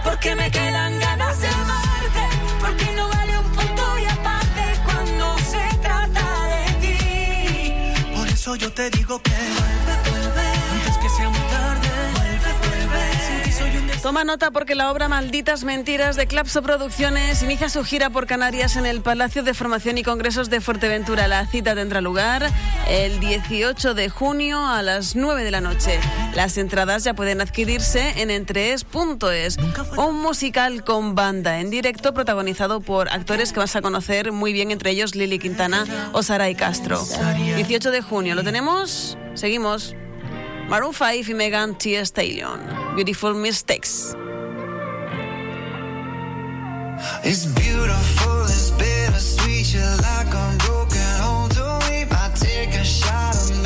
[0.04, 2.24] Porque me quedan ganas de amarte.
[2.62, 8.16] Porque no vale un punto y aparte cuando se trata de ti.
[8.18, 9.32] Por eso yo te digo que
[14.02, 18.76] Toma nota porque la obra Malditas Mentiras de Clapso Producciones inicia su gira por Canarias
[18.76, 21.28] en el Palacio de Formación y Congresos de Fuerteventura.
[21.28, 22.50] La cita tendrá lugar
[22.88, 26.00] el 18 de junio a las 9 de la noche.
[26.36, 29.58] Las entradas ya pueden adquirirse en entrees.es,
[29.98, 34.72] un musical con banda en directo protagonizado por actores que vas a conocer muy bien,
[34.72, 37.04] entre ellos Lili Quintana o Saray Castro.
[37.56, 39.18] 18 de junio, ¿lo tenemos?
[39.34, 39.96] Seguimos.
[40.70, 42.60] Maroon 5 y Megan Thee Stallion.
[42.96, 44.14] Beautiful Mistakes.
[47.24, 49.74] It's beautiful, it's bittersweet.
[49.74, 51.50] You're like a broken home
[51.90, 52.06] me.
[52.12, 53.62] I take a shot of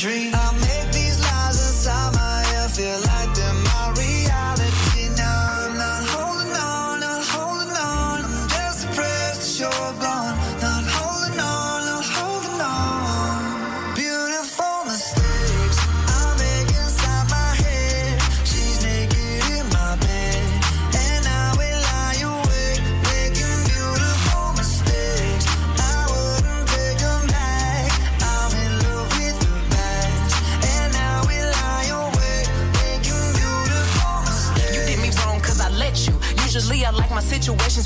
[0.00, 0.39] dream.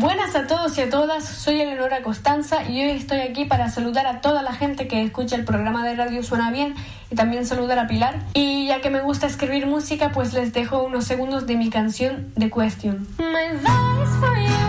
[0.00, 4.06] Buenas a todos y a todas, soy Eleonora Costanza y hoy estoy aquí para saludar
[4.06, 6.74] a toda la gente que escucha el programa de radio Suena Bien
[7.10, 8.22] y también saludar a Pilar.
[8.32, 12.32] Y ya que me gusta escribir música, pues les dejo unos segundos de mi canción
[12.38, 13.06] The Question.
[13.18, 14.63] My advice for you,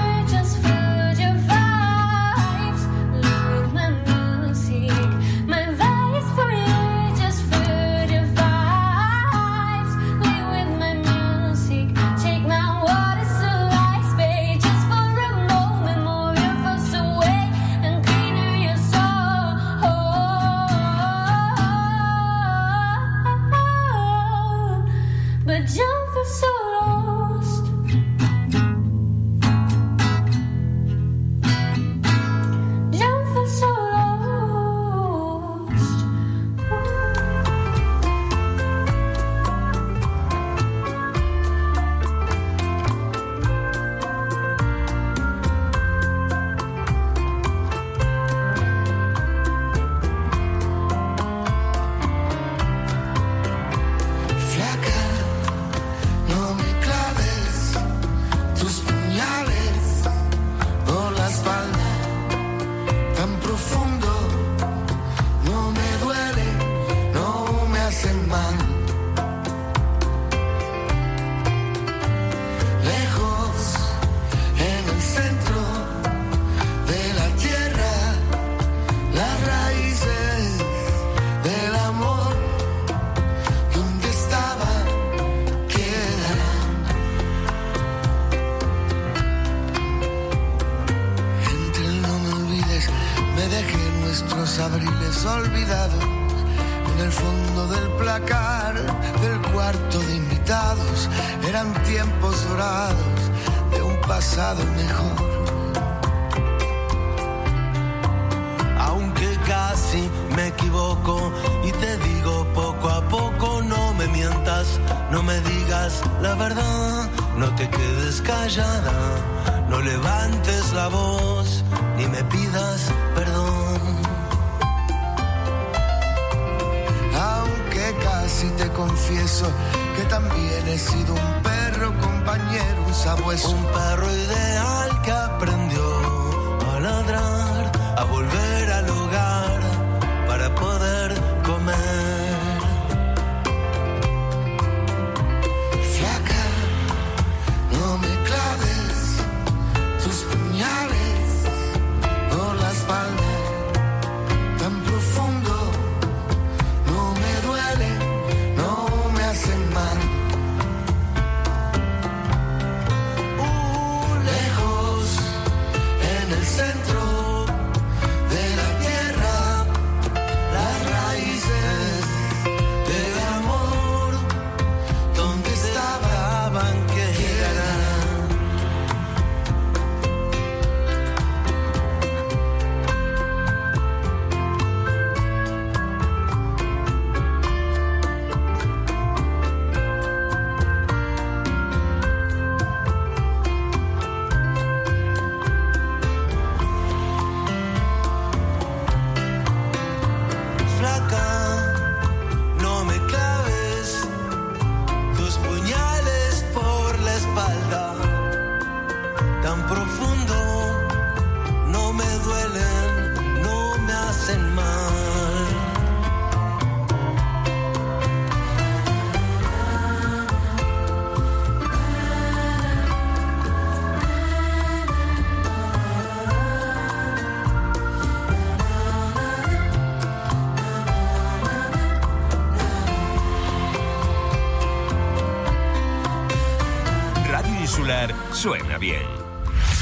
[238.31, 239.03] Suena bien.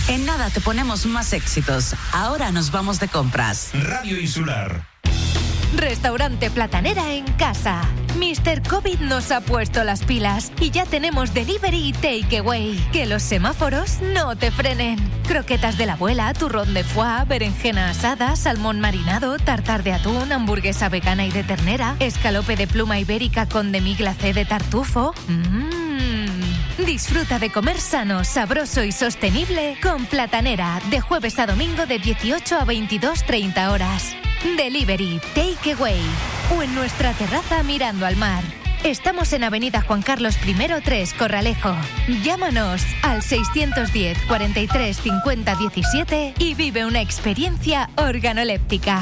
[0.10, 1.96] En nada te ponemos más éxitos.
[2.12, 3.70] Ahora nos vamos de compras.
[3.74, 4.86] Radio Insular.
[5.78, 7.82] Restaurante Platanera en casa.
[8.18, 8.62] Mr.
[8.68, 12.76] COVID nos ha puesto las pilas y ya tenemos delivery y takeaway.
[12.92, 15.00] Que los semáforos no te frenen.
[15.26, 20.90] Croquetas de la abuela, turrón de foie, berenjena asada, salmón marinado, tartar de atún, hamburguesa
[20.90, 25.14] vegana y de ternera, escalope de pluma ibérica con demi glacé de tartufo.
[25.30, 25.73] Mmm.
[26.86, 32.58] Disfruta de comer sano, sabroso y sostenible con Platanera de jueves a domingo de 18
[32.58, 34.14] a 22.30 horas.
[34.58, 36.02] Delivery, takeaway
[36.56, 38.44] o en nuestra terraza mirando al mar.
[38.84, 41.74] Estamos en Avenida Juan Carlos I 3, Corralejo.
[42.22, 49.02] Llámanos al 610 43 50 17 y vive una experiencia organoléptica.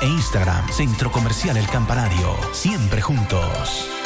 [0.00, 0.68] e Instagram.
[0.68, 2.36] Centro Comercial El Campanario.
[2.52, 4.05] Siempre juntos.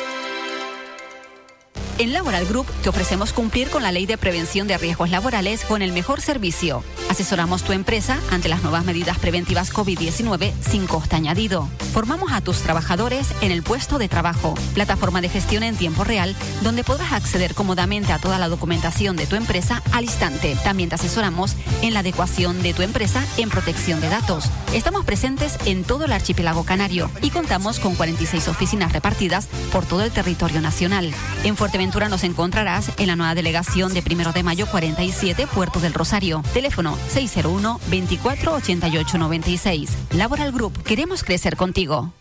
[2.00, 5.82] En Laboral Group te ofrecemos cumplir con la ley de prevención de riesgos laborales con
[5.82, 6.82] el mejor servicio.
[7.10, 11.68] Asesoramos tu empresa ante las nuevas medidas preventivas COVID-19 sin coste añadido.
[11.92, 16.34] Formamos a tus trabajadores en el puesto de trabajo, plataforma de gestión en tiempo real,
[16.62, 20.56] donde podrás acceder cómodamente a toda la documentación de tu empresa al instante.
[20.64, 24.46] También te asesoramos en la adecuación de tu empresa en protección de datos.
[24.72, 30.02] Estamos presentes en todo el archipiélago canario y contamos con 46 oficinas repartidas por todo
[30.02, 31.12] el territorio nacional.
[31.44, 35.92] En Fuerteventura nos encontrarás en la nueva delegación de Primero de Mayo 47, Puerto del
[35.92, 36.42] Rosario.
[36.54, 39.96] Teléfono 601 24 88 96.
[40.12, 42.12] Laboral Group, queremos crecer contigo.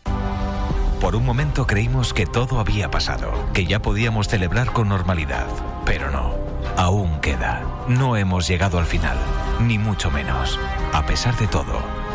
[0.99, 5.47] Por un momento creímos que todo había pasado, que ya podíamos celebrar con normalidad,
[5.85, 6.33] pero no.
[6.75, 7.61] Aún queda.
[7.87, 9.17] No hemos llegado al final,
[9.61, 10.59] ni mucho menos.
[10.93, 11.79] A pesar de todo,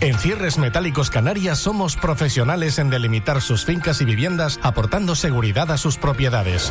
[0.00, 5.78] En Cierres Metálicos Canarias somos profesionales en delimitar sus fincas y viviendas aportando seguridad a
[5.78, 6.70] sus propiedades.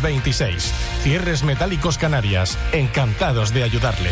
[0.00, 0.72] 26.
[1.02, 2.58] Cierres Metálicos Canarias.
[2.72, 4.10] Encantados de ayudarle.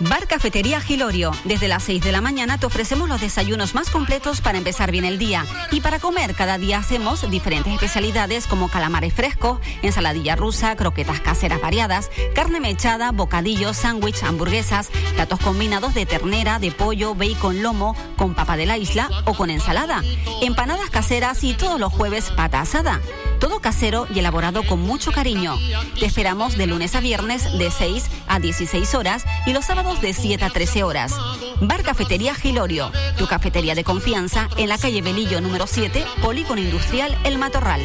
[0.00, 1.30] Bar Cafetería Gilorio.
[1.44, 5.04] Desde las 6 de la mañana te ofrecemos los desayunos más completos para empezar bien
[5.04, 5.46] el día.
[5.70, 11.60] Y para comer, cada día hacemos diferentes especialidades como calamares frescos, ensaladilla rusa, croquetas caseras
[11.60, 18.34] variadas, carne mechada, bocadillos, sándwich, hamburguesas, platos combinados de ternera, de pollo, bacon, lomo, con
[18.34, 20.02] papa de la isla o con ensalada,
[20.42, 23.00] empanadas caseras y todos los jueves pata asada.
[23.38, 25.56] Todo casero y elaborado con mucho cariño.
[26.00, 30.12] Te esperamos de lunes a viernes de 6 a 16 horas y los sábados de
[30.12, 31.14] 7 a 13 horas.
[31.60, 37.16] Bar Cafetería Gilorio, tu cafetería de confianza en la calle Belillo número 7, Polígono Industrial
[37.24, 37.82] El Matorral.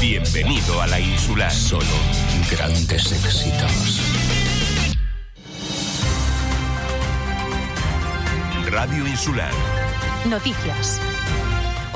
[0.00, 1.50] Bienvenido a la insular.
[1.50, 1.86] Solo
[2.50, 4.00] grandes éxitos.
[8.70, 9.52] Radio Insular.
[10.28, 11.00] Noticias.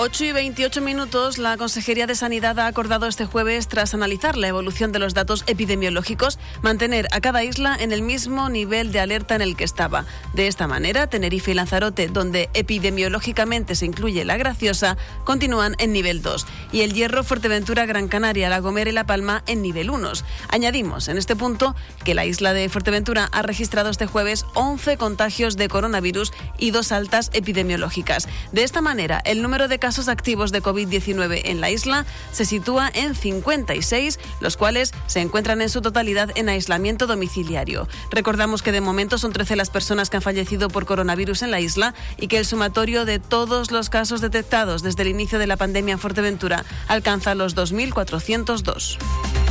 [0.03, 4.49] 8 y 28 minutos, la Consejería de Sanidad ha acordado este jueves, tras analizar la
[4.49, 9.35] evolución de los datos epidemiológicos, mantener a cada isla en el mismo nivel de alerta
[9.35, 10.07] en el que estaba.
[10.33, 16.23] De esta manera, Tenerife y Lanzarote, donde epidemiológicamente se incluye la Graciosa, continúan en nivel
[16.23, 20.13] 2 y el Hierro, Fuerteventura, Gran Canaria, La Gomera y La Palma en nivel 1.
[20.49, 25.59] Añadimos en este punto que la isla de Fuerteventura ha registrado este jueves 11 contagios
[25.59, 28.29] de coronavirus y dos altas epidemiológicas.
[28.53, 32.91] De esta manera, el número de casos activos de COVID-19 en la isla se sitúa
[32.93, 37.89] en 56, los cuales se encuentran en su totalidad en aislamiento domiciliario.
[38.11, 41.61] Recordamos que de momento son 13 las personas que han fallecido por coronavirus en la
[41.61, 45.57] isla y que el sumatorio de todos los casos detectados desde el inicio de la
[45.57, 49.50] pandemia en Fuerteventura alcanza los 2.402.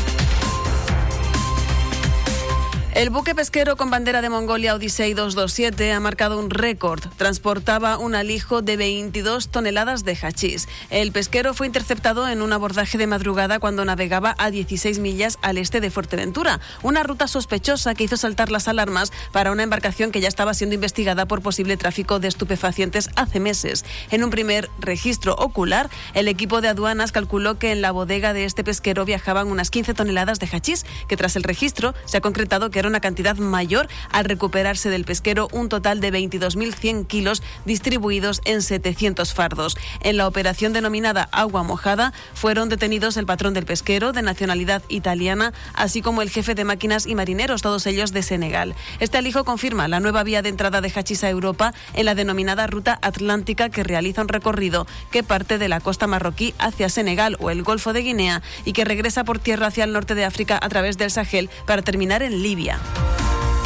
[2.99, 6.99] El buque pesquero con bandera de Mongolia Odyssey 227 ha marcado un récord.
[7.15, 10.67] Transportaba un alijo de 22 toneladas de hachís.
[10.89, 15.57] El pesquero fue interceptado en un abordaje de madrugada cuando navegaba a 16 millas al
[15.57, 20.19] este de Fuerteventura, una ruta sospechosa que hizo saltar las alarmas para una embarcación que
[20.19, 23.85] ya estaba siendo investigada por posible tráfico de estupefacientes hace meses.
[24.11, 28.43] En un primer registro ocular, el equipo de aduanas calculó que en la bodega de
[28.43, 32.69] este pesquero viajaban unas 15 toneladas de hachís, que tras el registro se ha concretado
[32.69, 38.41] que era una cantidad mayor al recuperarse del pesquero un total de 22.100 kilos distribuidos
[38.45, 39.77] en 700 fardos.
[40.01, 45.53] En la operación denominada Agua Mojada fueron detenidos el patrón del pesquero de nacionalidad italiana,
[45.73, 48.75] así como el jefe de máquinas y marineros, todos ellos de Senegal.
[48.99, 52.67] Este alijo confirma la nueva vía de entrada de hachís a Europa en la denominada
[52.67, 57.49] Ruta Atlántica que realiza un recorrido que parte de la costa marroquí hacia Senegal o
[57.49, 60.69] el Golfo de Guinea y que regresa por tierra hacia el norte de África a
[60.69, 62.68] través del Sahel para terminar en Libia.
[62.69, 63.58] 4.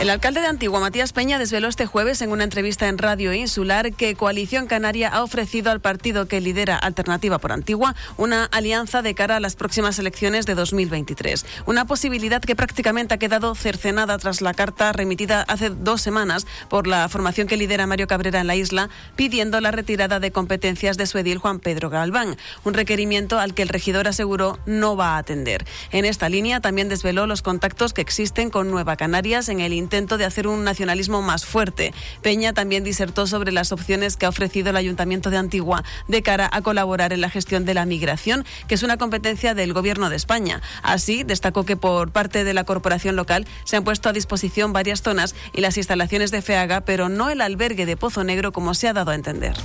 [0.00, 3.92] El alcalde de Antigua, Matías Peña, desveló este jueves en una entrevista en Radio Insular
[3.92, 9.14] que Coalición Canaria ha ofrecido al partido que lidera Alternativa por Antigua una alianza de
[9.14, 11.44] cara a las próximas elecciones de 2023.
[11.66, 16.86] Una posibilidad que prácticamente ha quedado cercenada tras la carta remitida hace dos semanas por
[16.86, 21.04] la formación que lidera Mario Cabrera en la isla, pidiendo la retirada de competencias de
[21.04, 25.18] su edil Juan Pedro Galván, un requerimiento al que el regidor aseguró no va a
[25.18, 25.66] atender.
[25.92, 30.18] En esta línea también desveló los contactos que existen con Nueva Canarias en el intento
[30.18, 31.92] de hacer un nacionalismo más fuerte.
[32.22, 36.48] Peña también disertó sobre las opciones que ha ofrecido el Ayuntamiento de Antigua de cara
[36.52, 40.14] a colaborar en la gestión de la migración, que es una competencia del Gobierno de
[40.14, 40.62] España.
[40.84, 45.02] Así, destacó que por parte de la corporación local se han puesto a disposición varias
[45.02, 48.86] zonas y las instalaciones de FEAGA, pero no el albergue de Pozo Negro como se
[48.86, 49.56] ha dado a entender.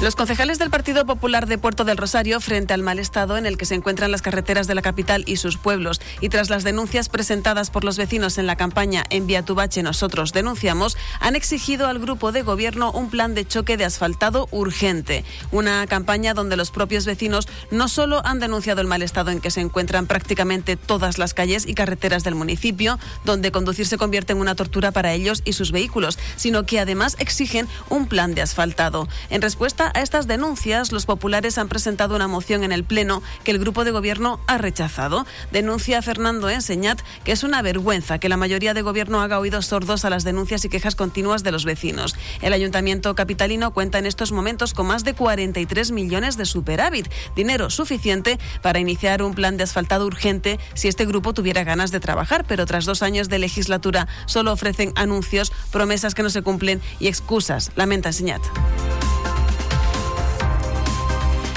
[0.00, 3.58] Los concejales del Partido Popular de Puerto del Rosario, frente al mal estado en el
[3.58, 7.10] que se encuentran las carreteras de la capital y sus pueblos, y tras las denuncias
[7.10, 11.98] presentadas por los vecinos en la campaña Envía tu bache, nosotros denunciamos, han exigido al
[11.98, 15.22] grupo de gobierno un plan de choque de asfaltado urgente.
[15.50, 19.50] Una campaña donde los propios vecinos no solo han denunciado el mal estado en que
[19.50, 24.40] se encuentran prácticamente todas las calles y carreteras del municipio, donde conducir se convierte en
[24.40, 29.06] una tortura para ellos y sus vehículos, sino que además exigen un plan de asfaltado.
[29.28, 33.50] En respuesta a estas denuncias, los populares han presentado una moción en el Pleno que
[33.50, 35.26] el grupo de gobierno ha rechazado.
[35.50, 40.04] Denuncia Fernando Enseñat que es una vergüenza que la mayoría de gobierno haga oídos sordos
[40.04, 42.16] a las denuncias y quejas continuas de los vecinos.
[42.42, 47.70] El ayuntamiento capitalino cuenta en estos momentos con más de 43 millones de superávit, dinero
[47.70, 52.44] suficiente para iniciar un plan de asfaltado urgente si este grupo tuviera ganas de trabajar,
[52.46, 57.08] pero tras dos años de legislatura solo ofrecen anuncios, promesas que no se cumplen y
[57.08, 58.42] excusas, lamenta Enseñat.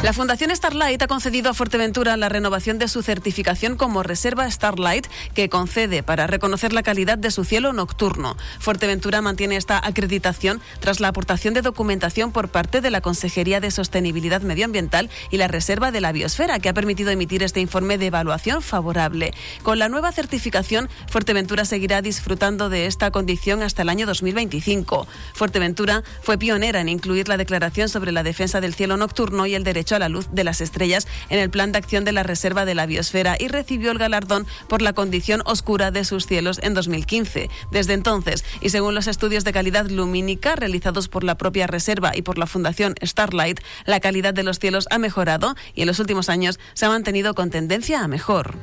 [0.04, 5.08] La Fundación Starlight ha concedido a Fuerteventura la renovación de su certificación como Reserva Starlight,
[5.34, 8.36] que concede para reconocer la calidad de su cielo nocturno.
[8.60, 13.72] Fuerteventura mantiene esta acreditación tras la aportación de documentación por parte de la Consejería de
[13.72, 18.08] Sostenibilidad Medioambiental y la Reserva de la Biosfera, que ha permitido emitir este informe de
[18.08, 19.34] evaluación favorable.
[19.62, 25.08] Con la nueva certificación, Fuerteventura seguirá disfrutando de esta condición hasta el año 2025.
[25.34, 29.64] Fuerteventura fue pionera en incluir la declaración sobre la defensa del cielo nocturno y el
[29.64, 32.66] derecho a la luz de las estrellas en el plan de acción de la Reserva
[32.66, 36.74] de la Biosfera y recibió el galardón por la condición oscura de sus cielos en
[36.74, 37.50] 2015.
[37.72, 42.22] Desde entonces, y según los estudios de calidad lumínica realizados por la propia Reserva y
[42.22, 46.30] por la Fundación Starlight, la calidad de los cielos ha mejorado y en los últimos
[46.30, 48.56] años se ha mantenido con tendencia a mejor.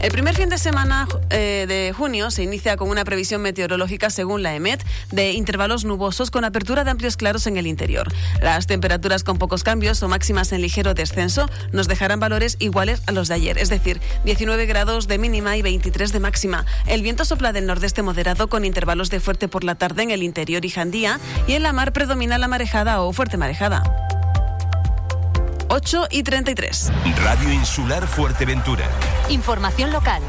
[0.00, 4.42] El primer fin de semana eh, de junio se inicia con una previsión meteorológica, según
[4.42, 8.08] la EMET, de intervalos nubosos con apertura de amplios claros en el interior.
[8.40, 13.12] Las temperaturas con pocos cambios o máximas en ligero descenso nos dejarán valores iguales a
[13.12, 16.64] los de ayer, es decir, 19 grados de mínima y 23 de máxima.
[16.86, 20.22] El viento sopla del nordeste moderado con intervalos de fuerte por la tarde en el
[20.22, 23.82] interior y Jandía y en la mar predomina la marejada o fuerte marejada.
[25.72, 26.90] 8 y 33.
[27.22, 28.90] Radio Insular Fuerteventura.
[29.28, 30.20] Información local.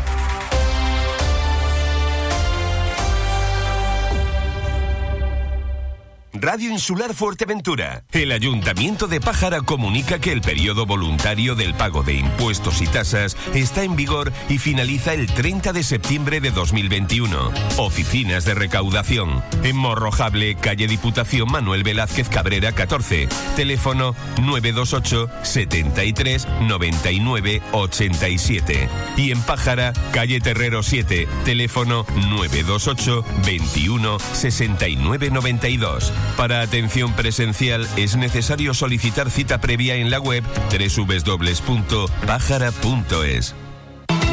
[6.42, 8.04] Radio Insular Fuerteventura.
[8.12, 13.38] El Ayuntamiento de Pájara comunica que el periodo voluntario del pago de impuestos y tasas
[13.54, 17.52] está en vigor y finaliza el 30 de septiembre de 2021.
[17.78, 19.44] Oficinas de recaudación.
[19.64, 23.30] En Morrojable, calle Diputación Manuel Velázquez Cabrera 14.
[23.56, 28.90] Teléfono 928 73 99 87.
[29.16, 31.28] Y en Pájara, calle Terrero 7.
[31.46, 36.12] Teléfono 928 21 69 92.
[36.38, 43.56] Para atención presencial es necesario solicitar cita previa en la web www.pájara.es.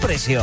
[0.00, 0.42] precio.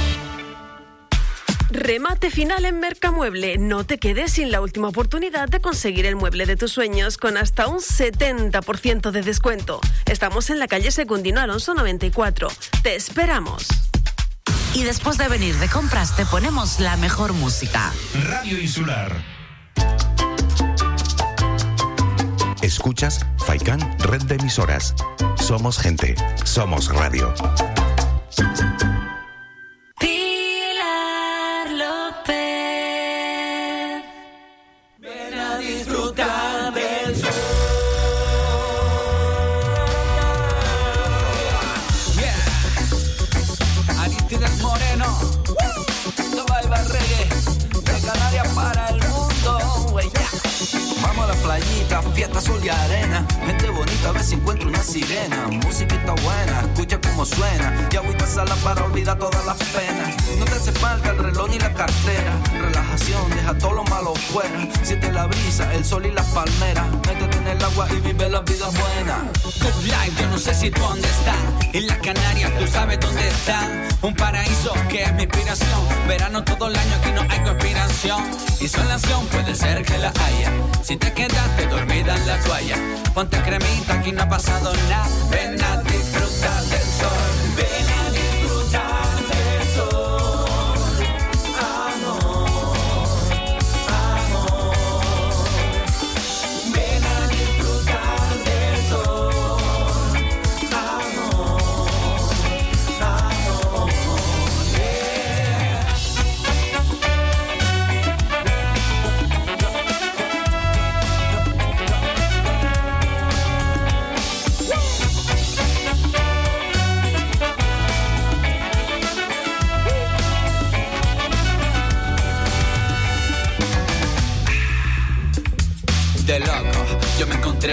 [1.71, 3.57] Remate final en Mercamueble.
[3.57, 7.37] No te quedes sin la última oportunidad de conseguir el mueble de tus sueños con
[7.37, 9.79] hasta un 70% de descuento.
[10.05, 12.49] Estamos en la calle Secundino Alonso 94.
[12.83, 13.67] Te esperamos.
[14.73, 17.93] Y después de venir de compras, te ponemos la mejor música.
[18.25, 19.15] Radio Insular.
[22.61, 24.93] Escuchas Faikan Red de Emisoras.
[25.39, 27.33] Somos gente, somos radio.
[51.41, 53.25] Playita, fiesta, sol y arena.
[53.45, 55.47] Gente bonita, a ver si encuentro una sirena.
[55.47, 57.89] Musiquita buena, escucha cómo suena.
[57.89, 60.15] Ya voy a pasarla para olvidar todas las penas.
[60.39, 62.33] No te hace falta el reloj ni la cartera.
[62.53, 64.67] Relajación, deja todo lo malo fuera.
[64.83, 66.85] Siente la brisa, el sol y las palmeras.
[67.07, 69.31] Métete en el agua y vive la vida buena.
[69.43, 71.35] Good life, yo no sé si tú dónde estás.
[71.73, 73.67] En las Canarias, tú sabes dónde está.
[74.01, 75.79] Un paraíso que es mi inspiración.
[76.07, 78.23] Verano todo el año, aquí no hay conspiración.
[78.59, 80.51] Insolación puede ser que la haya.
[80.83, 81.13] Si te
[81.69, 82.75] dormida en la toalla,
[83.13, 85.07] ponte cremita, aquí no ha pasado nada.
[85.29, 85.90] Ven a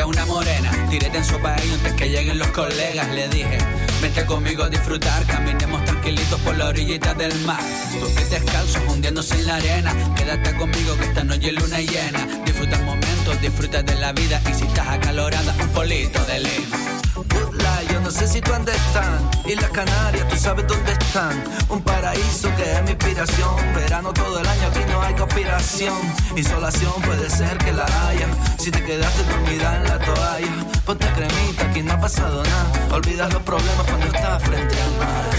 [0.09, 3.09] una morena, tiré en su país antes que lleguen los colegas.
[3.15, 3.59] Le dije,
[4.01, 7.63] vente conmigo a disfrutar, caminemos tranquilitos por la orillita del mar.
[8.01, 9.95] Tus pies descalzos hundiéndose en la arena.
[10.17, 12.27] Quédate conmigo que esta noche es luna llena.
[12.45, 14.41] Disfruta el momento, disfruta de la vida.
[14.51, 16.98] Y si estás acalorada, un polito de lima.
[17.25, 19.31] Life, yo no sé si tú dónde están.
[19.45, 21.43] Y las Canarias, tú sabes dónde están.
[21.69, 23.55] Un paraíso que es mi inspiración.
[23.75, 25.99] Verano todo el año, aquí no hay conspiración.
[26.37, 28.29] Insolación puede ser que la haya.
[28.59, 32.95] Si te quedaste dormida en la toalla, ponte cremita, aquí no ha pasado nada.
[32.95, 35.31] Olvidas los problemas cuando estás frente al mar.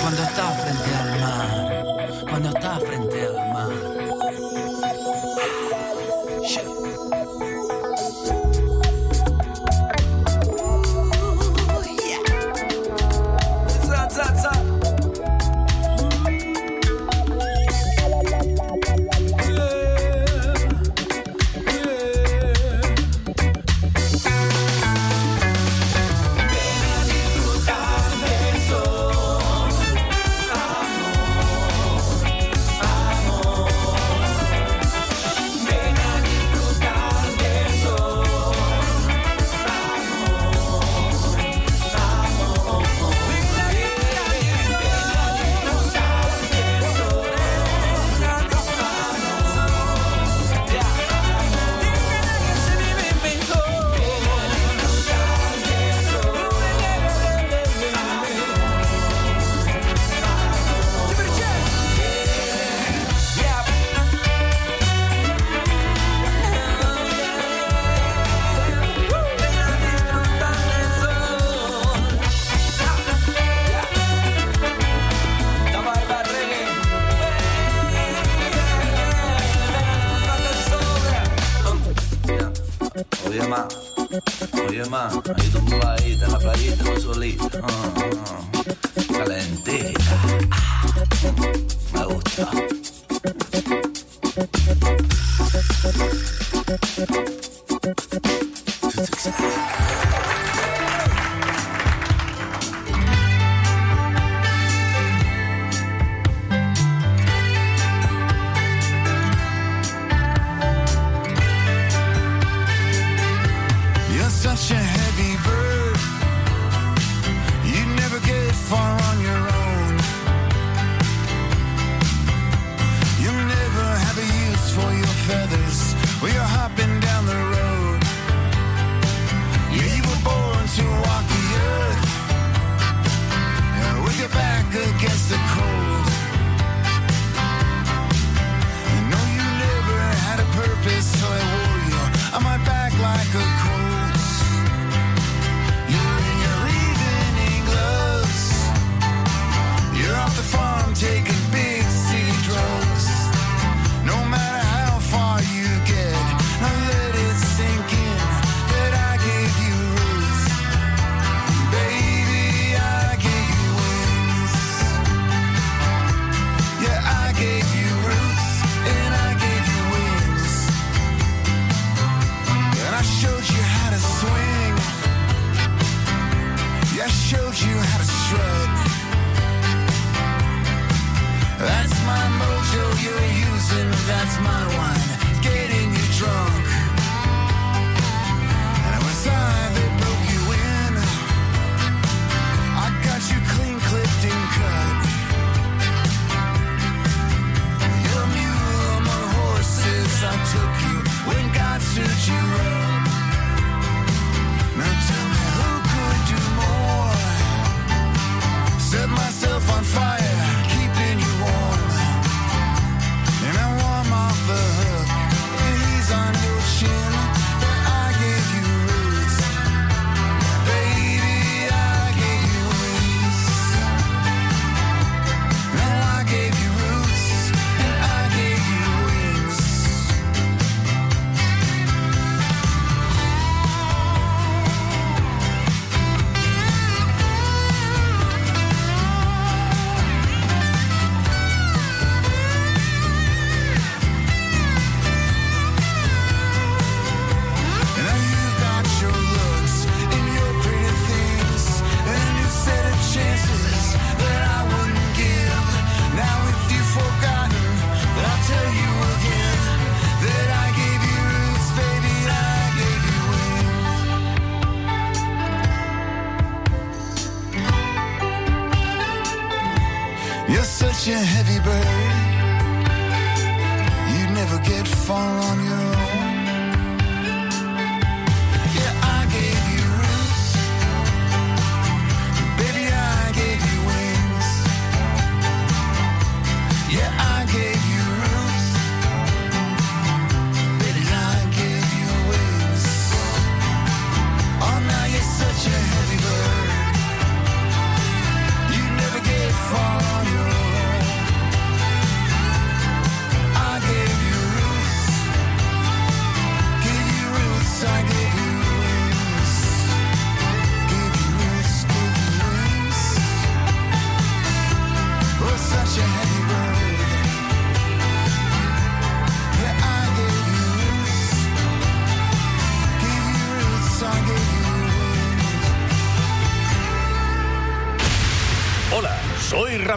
[0.00, 1.84] Cuando estás frente al mar.
[2.28, 3.07] Cuando estás frente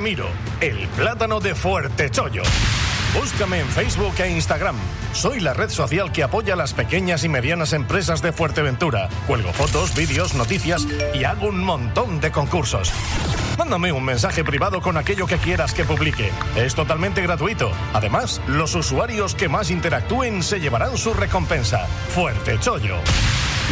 [0.01, 0.29] Ramiro,
[0.61, 2.41] el plátano de Fuerte Chollo.
[3.13, 4.75] Búscame en Facebook e Instagram.
[5.13, 9.09] Soy la red social que apoya a las pequeñas y medianas empresas de Fuerteventura.
[9.27, 12.91] Cuelgo fotos, vídeos, noticias y hago un montón de concursos.
[13.59, 16.31] Mándame un mensaje privado con aquello que quieras que publique.
[16.55, 17.71] Es totalmente gratuito.
[17.93, 21.85] Además, los usuarios que más interactúen se llevarán su recompensa.
[22.09, 22.95] Fuerte Chollo.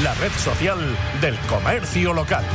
[0.03, 0.77] La red social
[1.21, 2.45] del comercio local.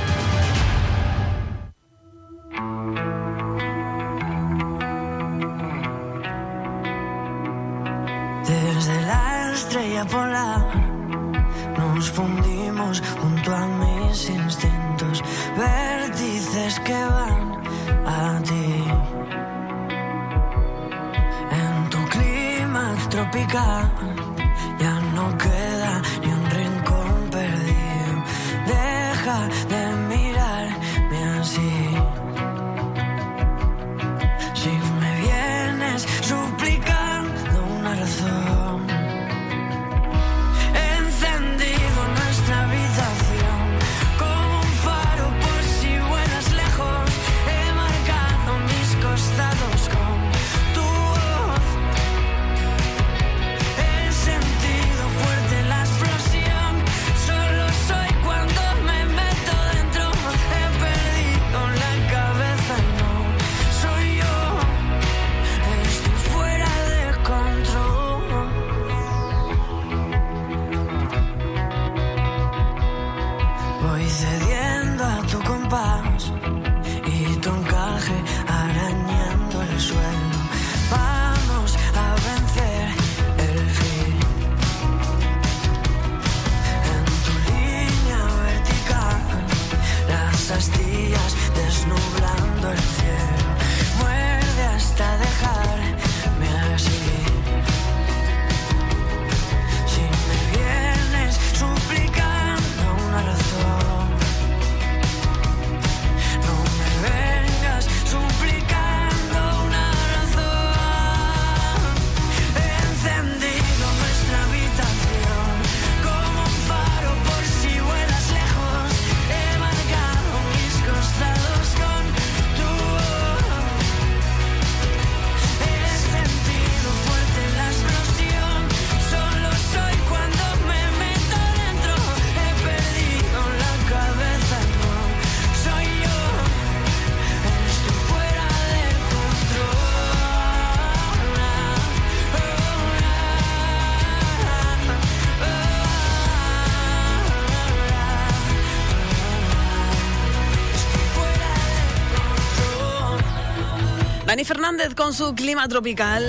[154.44, 156.24] Fernández con su clima tropical.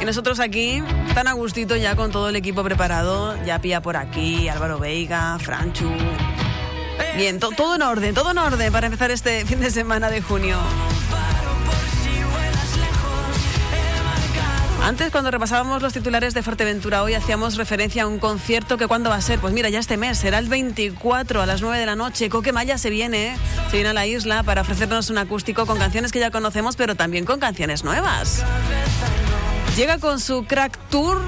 [0.00, 0.82] Y nosotros aquí,
[1.14, 3.36] tan a gustito ya con todo el equipo preparado.
[3.44, 5.90] Ya pilla por aquí, Álvaro Veiga, Franchu.
[7.16, 10.20] Bien, to- todo en orden, todo en orden para empezar este fin de semana de
[10.20, 10.58] junio.
[14.82, 19.08] Antes, cuando repasábamos los titulares de Fuerteventura, hoy hacíamos referencia a un concierto que cuándo
[19.08, 19.38] va a ser.
[19.38, 22.28] Pues mira, ya este mes, será el 24 a las 9 de la noche.
[22.28, 23.36] Coque Maya se viene, ¿eh?
[23.70, 26.94] Se viene a la isla para ofrecernos un acústico con canciones que ya conocemos, pero
[26.94, 28.44] también con canciones nuevas.
[29.76, 31.20] Llega con su Crack Tour,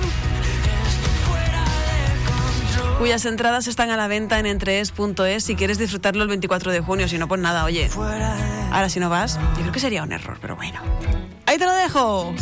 [2.98, 7.08] cuyas entradas están a la venta en entrees.es si quieres disfrutarlo el 24 de junio.
[7.08, 7.90] Si no, pues nada, oye.
[8.70, 10.80] Ahora, si no vas, yo creo que sería un error, pero bueno.
[11.46, 12.34] Ahí te lo dejo.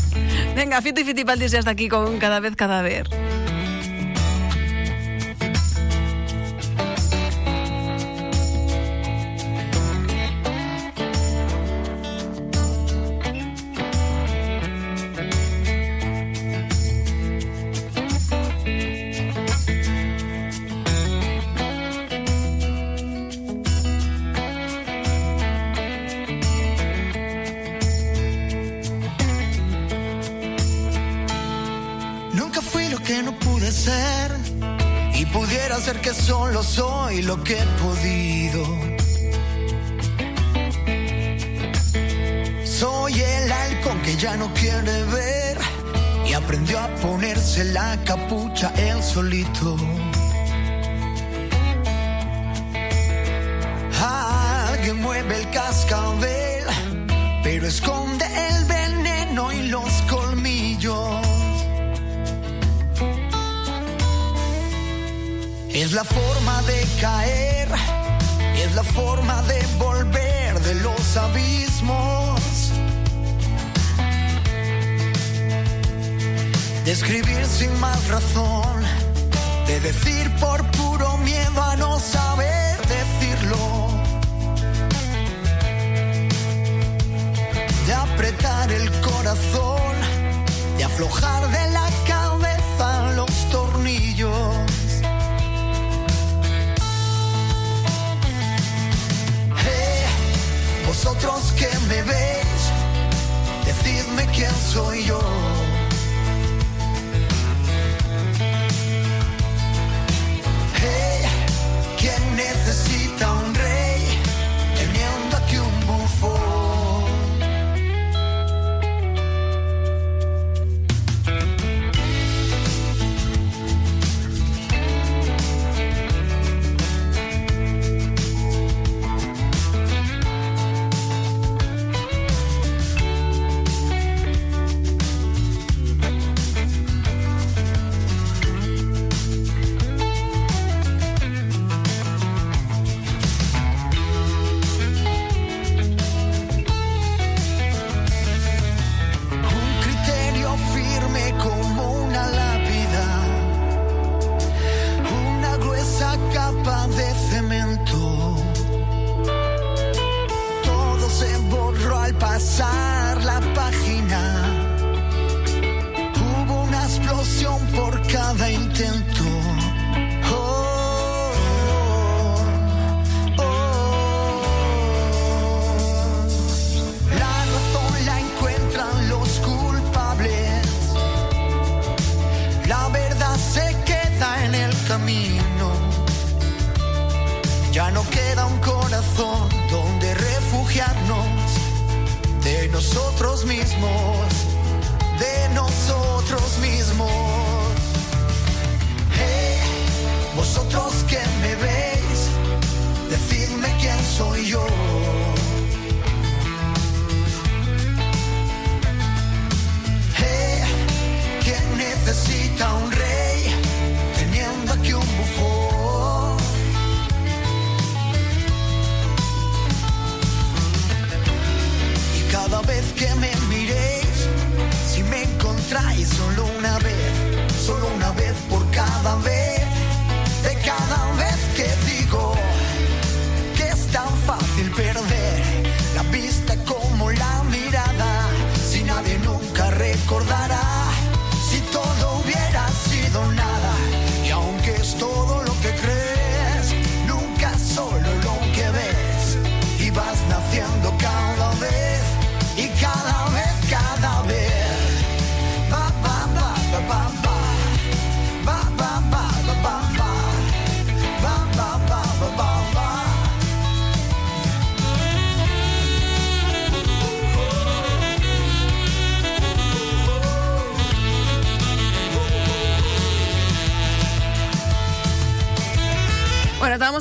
[0.54, 3.04] Venga, Fito y Fitipaldis ya está aquí con Cada vez, cada vez.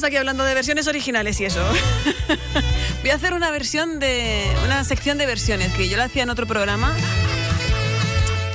[0.03, 1.63] Estamos aquí hablando de versiones originales y eso.
[3.03, 4.51] Voy a hacer una versión de.
[4.65, 6.93] una sección de versiones que yo la hacía en otro programa.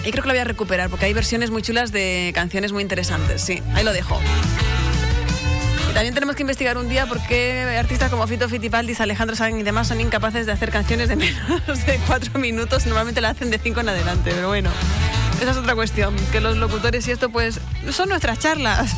[0.04, 2.82] Y creo que la voy a recuperar porque hay versiones muy chulas de canciones muy
[2.82, 3.40] interesantes.
[3.40, 4.20] Sí, ahí lo dejo.
[5.90, 9.58] Y también tenemos que investigar un día por qué artistas como Fito Fitipaldi, Alejandro Sanz
[9.58, 12.84] y demás son incapaces de hacer canciones de menos de cuatro minutos.
[12.84, 14.70] Normalmente la hacen de cinco en adelante, pero bueno,
[15.40, 16.14] esa es otra cuestión.
[16.30, 17.58] Que los locutores y esto, pues,
[17.90, 18.94] son nuestras charlas.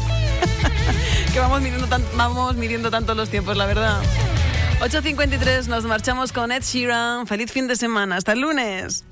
[1.33, 4.01] Que vamos midiendo, vamos midiendo tanto los tiempos, la verdad.
[4.81, 7.27] 8.53, nos marchamos con Ed Sheeran.
[7.27, 8.17] Feliz fin de semana.
[8.17, 9.05] Hasta el lunes.